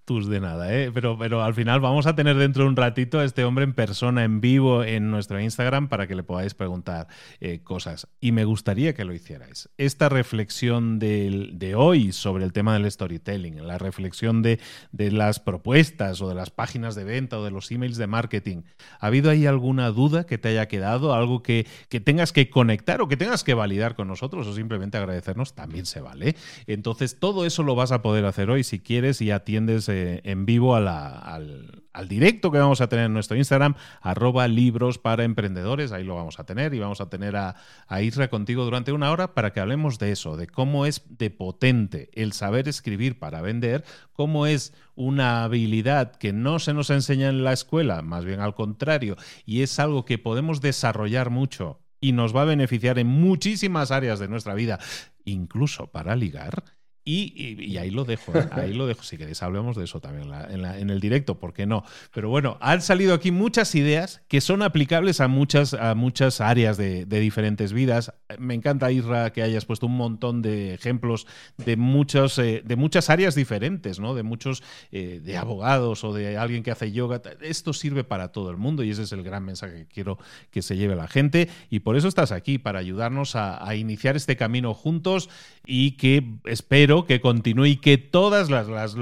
interrupto 0.00 0.30
de 0.30 0.40
nada, 0.40 0.74
¿eh? 0.74 0.90
pero, 0.92 1.16
pero 1.18 1.42
al 1.42 1.54
final 1.54 1.80
vamos 1.80 2.06
a 2.06 2.14
tener 2.14 2.36
dentro 2.36 2.64
de 2.64 2.70
un 2.70 2.76
ratito 2.76 3.20
a 3.20 3.24
este 3.24 3.44
hombre 3.44 3.64
en 3.64 3.74
persona, 3.74 4.24
en 4.24 4.40
vivo, 4.40 4.82
en 4.82 5.10
nuestro 5.10 5.40
Instagram 5.40 5.88
para 5.88 6.06
que 6.06 6.14
le 6.14 6.22
podáis 6.22 6.54
preguntar 6.54 7.06
eh, 7.40 7.60
cosas. 7.62 8.08
Y 8.20 8.32
me 8.32 8.44
gustaría 8.44 8.92
que 8.94 9.04
lo 9.04 9.14
hicierais. 9.14 9.68
Esta 9.78 10.08
reflexión 10.08 10.98
de, 10.98 11.50
de 11.52 11.74
hoy 11.74 12.12
sobre 12.12 12.44
el 12.44 12.52
tema 12.52 12.74
del 12.74 12.90
storytelling, 12.90 13.66
la 13.66 13.78
reflexión 13.78 14.42
de, 14.42 14.58
de, 14.92 15.10
las 15.12 15.38
propuestas 15.38 16.20
o 16.22 16.28
de 16.28 16.34
las 16.34 16.50
páginas 16.50 16.94
de 16.94 17.04
venta 17.04 17.38
o 17.38 17.44
de 17.44 17.50
los 17.50 17.70
emails 17.70 17.96
de 17.96 18.06
marketing, 18.06 18.62
¿ha 18.98 19.06
habido 19.06 19.30
ahí 19.30 19.46
alguna 19.46 19.90
duda 19.90 20.26
que 20.26 20.38
te 20.38 20.48
haya 20.48 20.66
quedado? 20.66 21.14
¿Algo 21.14 21.42
que, 21.42 21.66
que 21.88 22.00
tengas 22.00 22.32
que 22.32 22.50
conectar 22.50 23.00
o 23.00 23.08
que 23.08 23.16
tengas 23.16 23.44
que 23.44 23.54
validar 23.54 23.94
con 23.94 24.08
nosotros 24.08 24.46
o 24.46 24.54
simplemente 24.54 24.98
agradecernos? 24.98 25.54
También 25.54 25.86
se 25.86 26.00
vale. 26.00 26.34
Entonces, 26.66 27.18
todo 27.18 27.46
eso 27.46 27.62
lo 27.62 27.74
vas 27.74 27.92
a 27.92 28.02
poder 28.02 28.24
hacer 28.24 28.50
hoy 28.50 28.64
si 28.64 28.80
quieres 28.80 29.20
y 29.20 29.30
atiendes 29.30 29.88
eh, 29.88 29.99
en 30.24 30.46
vivo 30.46 30.76
al, 30.76 31.82
directo 32.08 32.50
que 32.50 32.58
vamos 32.58 32.80
a 32.80 32.88
tener 32.88 33.06
en 33.06 33.12
nuestro 33.12 33.36
Instagram, 33.36 33.74
arroba 34.00 34.48
libros 34.48 34.98
para 34.98 35.24
emprendedores, 35.24 35.92
ahí 35.92 36.04
lo 36.04 36.14
vamos 36.14 36.40
a 36.40 36.44
tener 36.44 36.74
y 36.74 36.78
vamos 36.78 37.00
a 37.00 37.08
tener 37.08 37.36
a, 37.36 37.56
a 37.86 38.02
Isra 38.02 38.28
contigo 38.28 38.64
durante 38.64 38.92
una 38.92 39.10
hora 39.10 39.34
para 39.34 39.52
que 39.52 39.60
hablemos 39.60 39.98
de 39.98 40.12
eso, 40.12 40.36
de 40.36 40.46
cómo 40.46 40.86
es 40.86 41.02
de 41.08 41.30
potente 41.30 42.10
el 42.14 42.32
saber 42.32 42.68
escribir 42.68 43.18
para 43.18 43.42
vender, 43.42 43.84
cómo 44.12 44.46
es 44.46 44.74
una 44.94 45.44
habilidad 45.44 46.16
que 46.16 46.32
no 46.32 46.58
se 46.58 46.74
nos 46.74 46.90
enseña 46.90 47.28
en 47.28 47.44
la 47.44 47.52
escuela, 47.52 48.02
más 48.02 48.24
bien 48.24 48.40
al 48.40 48.54
contrario, 48.54 49.16
y 49.44 49.62
es 49.62 49.78
algo 49.78 50.04
que 50.04 50.18
podemos 50.18 50.60
desarrollar 50.60 51.30
mucho 51.30 51.80
y 52.00 52.12
nos 52.12 52.34
va 52.34 52.42
a 52.42 52.46
beneficiar 52.46 52.98
en 52.98 53.06
muchísimas 53.06 53.90
áreas 53.90 54.18
de 54.18 54.28
nuestra 54.28 54.54
vida, 54.54 54.78
incluso 55.24 55.88
para 55.88 56.16
ligar 56.16 56.64
y, 57.02 57.76
ahí 57.78 57.90
lo 57.90 58.04
dejo, 58.04 58.36
¿eh? 58.36 58.46
ahí 58.52 58.74
lo 58.74 58.86
dejo. 58.86 59.02
Si 59.02 59.16
queréis, 59.16 59.42
hablemos 59.42 59.74
de 59.74 59.84
eso 59.84 60.00
también 60.00 60.30
en, 60.50 60.90
el 60.90 61.00
directo, 61.00 61.38
¿por 61.38 61.54
qué 61.54 61.64
no? 61.64 61.82
Pero 62.12 62.28
bueno, 62.28 62.58
han 62.60 62.82
salido 62.82 63.14
aquí 63.14 63.30
muchas 63.30 63.74
ideas 63.74 64.22
que 64.28 64.40
son 64.40 64.62
aplicables 64.62 65.20
a 65.20 65.28
muchas, 65.28 65.72
a 65.72 65.94
muchas 65.94 66.40
áreas 66.40 66.76
de, 66.76 67.06
diferentes 67.06 67.72
vidas. 67.72 68.12
Me 68.38 68.54
encanta, 68.54 68.92
Isra, 68.92 69.32
que 69.32 69.42
hayas 69.42 69.64
puesto 69.64 69.86
un 69.86 69.96
montón 69.96 70.42
de 70.42 70.74
ejemplos 70.74 71.26
de, 71.56 71.76
muchos, 71.76 72.38
eh, 72.38 72.62
de 72.64 72.76
muchas 72.76 73.08
áreas 73.08 73.34
diferentes, 73.34 73.98
¿no? 73.98 74.14
De 74.14 74.22
muchos, 74.22 74.62
eh, 74.92 75.20
de 75.22 75.36
abogados 75.38 76.04
o 76.04 76.12
de 76.12 76.36
alguien 76.36 76.62
que 76.62 76.70
hace 76.70 76.92
yoga. 76.92 77.22
Esto 77.40 77.72
sirve 77.72 78.04
para 78.04 78.28
todo 78.28 78.50
el 78.50 78.58
mundo 78.58 78.84
y 78.84 78.90
ese 78.90 79.04
es 79.04 79.12
el 79.12 79.22
gran 79.22 79.44
mensaje 79.44 79.74
que 79.74 79.86
quiero 79.86 80.18
que 80.50 80.60
se 80.60 80.76
lleve 80.76 80.96
la 80.96 81.08
gente. 81.08 81.48
Y 81.70 81.80
por 81.80 81.96
eso 81.96 82.08
estás 82.08 82.30
aquí, 82.30 82.58
para 82.58 82.78
ayudarnos 82.78 83.36
a, 83.36 83.66
a 83.66 83.74
iniciar 83.74 84.16
este 84.16 84.36
camino 84.36 84.74
juntos 84.74 85.30
y 85.64 85.92
que 85.92 86.38
espero 86.44 86.89
que 87.06 87.20
continúe 87.20 87.66
y 87.66 87.76
que 87.76 87.98
todas 87.98 88.50
las, 88.50 88.68
las 88.68 88.96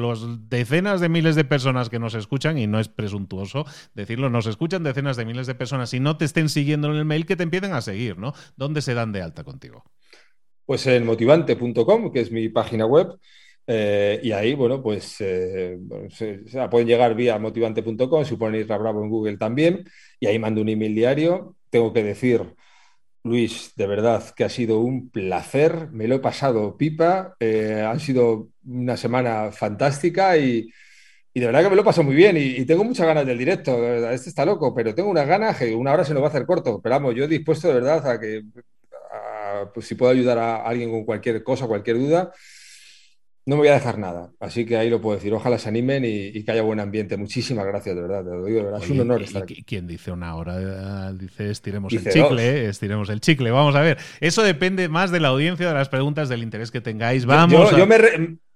decenas 0.48 1.00
de 1.00 1.08
miles 1.08 1.36
de 1.36 1.44
personas 1.44 1.88
que 1.88 1.98
nos 1.98 2.14
escuchan, 2.14 2.58
y 2.58 2.66
no 2.66 2.78
es 2.80 2.88
presuntuoso 2.88 3.64
decirlo, 3.94 4.30
nos 4.30 4.46
escuchan 4.46 4.82
decenas 4.82 5.16
de 5.16 5.24
miles 5.24 5.46
de 5.46 5.54
personas 5.54 5.92
y 5.94 6.00
no 6.00 6.16
te 6.16 6.24
estén 6.24 6.48
siguiendo 6.48 6.90
en 6.90 6.96
el 6.96 7.04
mail, 7.04 7.26
que 7.26 7.36
te 7.36 7.42
empiecen 7.42 7.72
a 7.72 7.80
seguir, 7.80 8.18
¿no? 8.18 8.34
¿Dónde 8.56 8.82
se 8.82 8.94
dan 8.94 9.12
de 9.12 9.22
alta 9.22 9.42
contigo? 9.42 9.84
Pues 10.66 10.86
en 10.86 11.06
motivante.com, 11.06 12.12
que 12.12 12.20
es 12.20 12.30
mi 12.30 12.48
página 12.50 12.84
web. 12.84 13.18
Eh, 13.66 14.20
y 14.22 14.32
ahí, 14.32 14.54
bueno, 14.54 14.82
pues 14.82 15.16
eh, 15.20 15.78
se, 16.10 16.42
pueden 16.70 16.86
llegar 16.86 17.14
vía 17.14 17.38
motivante.com, 17.38 18.24
si 18.24 18.36
ponen 18.36 18.66
Bravo 18.66 19.02
en 19.02 19.10
Google 19.10 19.36
también, 19.36 19.84
y 20.20 20.26
ahí 20.26 20.38
mando 20.38 20.60
un 20.60 20.68
email 20.68 20.94
diario. 20.94 21.56
Tengo 21.70 21.92
que 21.92 22.02
decir 22.02 22.42
Luis, 23.24 23.72
de 23.76 23.86
verdad 23.86 24.24
que 24.34 24.44
ha 24.44 24.48
sido 24.48 24.80
un 24.80 25.10
placer, 25.10 25.88
me 25.92 26.06
lo 26.08 26.16
he 26.16 26.18
pasado 26.20 26.76
pipa, 26.76 27.34
eh, 27.40 27.84
ha 27.86 27.98
sido 27.98 28.50
una 28.64 28.96
semana 28.96 29.50
fantástica 29.52 30.36
y, 30.38 30.68
y, 31.34 31.40
de 31.40 31.46
verdad 31.46 31.62
que 31.64 31.70
me 31.70 31.76
lo 31.76 31.82
he 31.82 31.84
pasado 31.84 32.04
muy 32.04 32.14
bien 32.16 32.36
y, 32.38 32.64
tengo 32.64 32.84
muchas 32.84 33.06
ganas 33.06 33.26
del 33.26 33.38
directo, 33.38 33.76
este 34.10 34.30
está 34.30 34.44
loco, 34.44 34.74
pero 34.74 34.94
tengo 34.94 35.10
unas 35.10 35.26
ganas 35.26 35.58
que 35.58 35.74
una 35.74 35.92
hora 35.92 36.04
se 36.04 36.14
nos 36.14 36.22
va 36.22 36.26
a 36.28 36.30
hacer 36.30 36.46
corto, 36.46 36.80
pero 36.82 36.94
vamos, 36.96 37.14
yo 37.14 37.26
dispuesto 37.28 37.68
de 37.68 37.74
verdad 37.74 38.06
a 38.08 38.20
que, 38.20 38.42
pues 39.74 39.86
si 39.86 39.94
puedo 39.94 40.12
ayudar 40.12 40.38
a 40.38 40.56
alguien 40.64 40.90
con 40.90 41.04
cualquier 41.04 41.42
cosa, 41.42 41.66
cualquier 41.66 41.98
duda, 41.98 42.32
no 43.48 43.56
me 43.56 43.60
voy 43.60 43.68
a 43.68 43.74
dejar 43.74 43.96
nada. 43.96 44.30
Así 44.40 44.66
que 44.66 44.76
ahí 44.76 44.90
lo 44.90 45.00
puedo 45.00 45.16
decir. 45.16 45.32
Ojalá 45.32 45.58
se 45.58 45.70
animen 45.70 46.04
y, 46.04 46.44
que 46.44 46.52
haya 46.52 46.60
buen 46.60 46.80
ambiente. 46.80 47.16
Muchísimas 47.16 47.64
gracias, 47.64 47.96
de 47.96 48.02
verdad. 48.02 48.22
Te 48.22 48.28
lo 48.28 48.44
digo, 48.44 48.58
de 48.58 48.64
verdad. 48.66 48.82
es 48.82 48.90
un 48.90 49.00
honor 49.00 49.22
estar 49.22 49.42
aquí. 49.42 49.62
¿Quién 49.62 49.86
dice 49.86 50.12
una 50.12 50.36
hora? 50.36 51.14
Dice 51.14 51.48
estiremos 51.48 51.90
el 51.94 52.04
chicle, 52.04 52.66
estiremos 52.66 53.08
el 53.08 53.22
chicle. 53.22 53.50
Vamos 53.50 53.74
a 53.74 53.80
ver. 53.80 53.96
Eso 54.20 54.42
depende 54.42 54.90
más 54.90 55.10
de 55.10 55.20
la 55.20 55.28
audiencia, 55.28 55.66
de 55.66 55.72
las 55.72 55.88
preguntas, 55.88 56.28
del 56.28 56.42
interés 56.42 56.70
que 56.70 56.82
tengáis. 56.82 57.24
Vamos. 57.24 57.74
Yo, 57.74 57.86
me, 57.86 57.96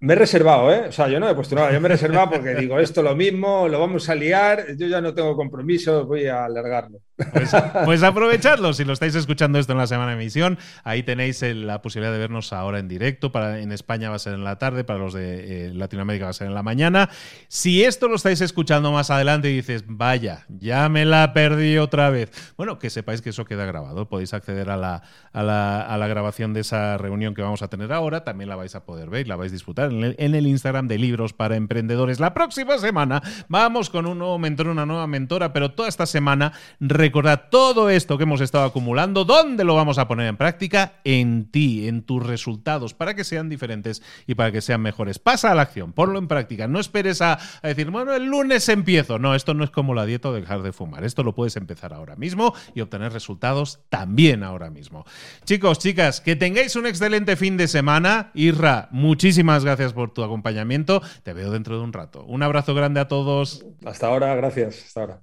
me 0.03 0.15
he 0.15 0.17
reservado, 0.17 0.73
¿eh? 0.73 0.87
O 0.89 0.93
sea, 0.93 1.07
yo 1.07 1.21
no 1.21 1.29
he 1.29 1.35
puesto 1.37 1.55
nada, 1.55 1.73
yo 1.73 1.81
me 1.81 1.87
he 1.87 1.93
reservado 1.93 2.31
porque 2.31 2.57
digo, 2.57 2.77
esto 2.81 3.05
lo 3.05 3.15
mismo, 3.15 3.69
lo 3.69 3.79
vamos 3.79 4.09
a 4.09 4.17
liar, 4.17 4.75
yo 4.77 4.89
ya 4.89 5.01
no 5.01 5.15
tengo 5.15 5.37
compromiso, 5.37 6.05
voy 6.07 6.27
a 6.27 6.45
alargarlo. 6.45 6.99
Pues, 7.33 7.55
pues 7.85 8.03
aprovechadlo, 8.03 8.73
si 8.73 8.85
lo 8.85 8.95
estáis 8.95 9.15
escuchando 9.15 9.61
esto 9.61 9.71
en 9.71 9.79
la 9.79 9.87
semana 9.87 10.09
de 10.09 10.21
emisión, 10.21 10.59
ahí 10.83 11.05
tenéis 11.05 11.41
la 11.43 11.83
posibilidad 11.83 12.13
de 12.13 12.19
vernos 12.19 12.53
ahora 12.53 12.81
en 12.81 12.89
directo, 12.89 13.31
para, 13.31 13.61
en 13.61 13.71
España 13.71 14.11
va 14.11 14.17
a 14.17 14.19
ser 14.19 14.35
en 14.35 14.43
la 14.43 14.59
tarde, 14.59 14.83
para 14.83 14.99
los 14.99 15.15
de 15.15 15.67
eh, 15.67 15.73
Latinoamérica 15.73 16.25
va 16.25 16.31
a 16.31 16.35
ser 16.35 16.49
en 16.49 16.55
la 16.55 16.65
mañana. 16.65 17.09
Si 17.47 17.85
esto 17.85 18.09
lo 18.09 18.17
estáis 18.17 18.41
escuchando 18.41 18.91
más 18.91 19.11
adelante 19.11 19.53
y 19.53 19.55
dices, 19.55 19.85
vaya, 19.87 20.47
ya 20.49 20.89
me 20.89 21.05
la 21.05 21.33
perdí 21.33 21.79
otra 21.79 22.11
vez, 22.11 22.33
bueno, 22.57 22.81
que 22.81 22.91
sepáis 22.91 23.23
que 23.23 23.31
eso 23.31 23.45
queda 23.45 23.67
grabado, 23.67 24.09
podéis 24.09 24.35
acceder 24.35 24.69
a 24.69 24.77
la, 24.77 25.03
a 25.33 25.45
la, 25.45 25.81
a 25.81 25.97
la 25.97 26.09
grabación 26.09 26.55
de 26.55 26.63
esa 26.63 26.99
reunión 26.99 27.35
que 27.35 27.43
vamos 27.43 27.63
a 27.63 27.69
tener 27.69 27.93
ahora, 27.93 28.25
también 28.25 28.49
la 28.49 28.57
vais 28.57 28.75
a 28.75 28.85
poder 28.85 29.09
ver 29.09 29.27
y 29.27 29.29
la 29.29 29.37
vais 29.37 29.53
a 29.53 29.55
disfrutar 29.55 29.92
en 29.93 30.35
el, 30.35 30.47
Instagram 30.47 30.89
de 30.89 30.99
Libros 30.99 31.33
para 31.33 31.57
Emprendedores. 31.57 32.21
La 32.21 32.35
próxima 32.35 32.79
semana 32.79 33.23
vamos 33.49 33.91
con 33.91 34.07
un 34.07 34.19
nuevo 34.19 34.39
mentor, 34.39 34.69
una 34.69 34.87
nueva 34.87 35.07
mentora, 35.07 35.53
pero 35.53 35.73
toda 35.73 35.89
esta 35.89 36.07
semana 36.07 36.53
recordad 36.81 37.45
todo 37.51 37.91
esto 37.91 38.17
que 38.17 38.25
hemos 38.25 38.41
estado 38.41 38.65
acumulando, 38.65 39.25
¿dónde 39.25 39.65
lo 39.65 39.75
vamos 39.75 39.99
a 39.99 40.09
poner 40.09 40.27
en 40.29 40.37
práctica? 40.37 40.95
En 41.05 41.51
ti, 41.51 41.89
en 41.89 42.03
tus 42.03 42.25
resultados, 42.25 42.95
para 42.95 43.15
que 43.15 43.25
sean 43.25 43.49
diferentes 43.49 44.03
y 44.27 44.35
para 44.35 44.53
que 44.53 44.61
sean 44.61 44.81
mejores. 44.81 45.19
Pasa 45.19 45.51
a 45.51 45.55
la 45.55 45.63
acción, 45.63 45.93
ponlo 45.93 46.19
en 46.19 46.29
práctica. 46.29 46.69
No 46.69 46.81
esperes 46.81 47.21
a, 47.23 47.35
a 47.35 47.69
decir, 47.69 47.91
bueno, 47.91 48.15
el 48.15 48.25
lunes 48.25 48.69
empiezo. 48.69 49.19
No, 49.19 49.35
esto 49.35 49.55
no 49.55 49.65
es 49.65 49.71
como 49.71 49.95
la 49.95 50.07
dieta 50.07 50.29
o 50.29 50.33
dejar 50.33 50.63
de 50.63 50.73
fumar. 50.73 51.05
Esto 51.05 51.23
lo 51.23 51.35
puedes 51.35 51.57
empezar 51.57 51.93
ahora 51.93 52.17
mismo 52.17 52.55
y 52.75 52.81
obtener 52.81 53.13
resultados 53.13 53.81
también 53.89 54.43
ahora 54.43 54.71
mismo. 54.71 55.05
Chicos, 55.45 55.79
chicas, 55.79 56.21
que 56.21 56.37
tengáis 56.37 56.77
un 56.77 56.87
excelente 56.87 57.37
fin 57.37 57.57
de 57.57 57.69
semana. 57.69 58.31
Irra, 58.35 58.89
muchísimas 58.91 59.65
gracias 59.65 59.82
por 59.93 60.13
tu 60.13 60.23
acompañamiento. 60.23 61.03
Te 61.25 61.33
veo 61.33 61.51
dentro 61.51 61.77
de 61.77 61.83
un 61.83 61.93
rato. 61.93 62.25
Un 62.25 62.43
abrazo 62.43 62.75
grande 62.75 63.01
a 63.01 63.09
todos. 63.09 63.67
Hasta 63.85 64.07
ahora, 64.07 64.35
gracias. 64.37 64.85
Hasta 64.87 65.01
ahora. 65.01 65.23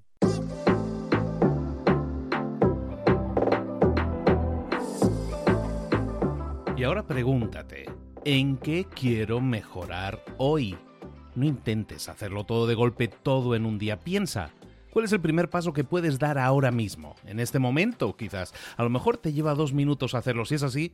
Y 6.76 6.84
ahora 6.84 7.04
pregúntate, 7.04 7.86
¿en 8.24 8.56
qué 8.56 8.86
quiero 8.86 9.42
mejorar 9.42 10.24
hoy? 10.38 10.78
No 11.36 11.46
intentes 11.46 12.08
hacerlo 12.08 12.46
todo 12.46 12.68
de 12.68 12.76
golpe, 12.76 13.10
todo 13.10 13.54
en 13.54 13.66
un 13.66 13.78
día. 13.78 14.00
Piensa, 14.00 14.52
¿Cuál 14.92 15.06
es 15.06 15.12
el 15.12 15.22
primer 15.22 15.50
paso 15.50 15.72
que 15.72 15.84
puedes 15.84 16.18
dar 16.18 16.40
ahora 16.40 16.72
mismo? 16.72 17.16
En 17.26 17.40
este 17.40 17.60
momento, 17.60 18.16
quizás. 18.18 18.54
A 18.76 18.84
lo 18.84 18.90
mejor 18.90 19.18
te 19.18 19.34
lleva 19.34 19.54
dos 19.54 19.72
minutos 19.72 20.16
hacerlo. 20.16 20.46
Si 20.46 20.56
es 20.56 20.64
así, 20.64 20.94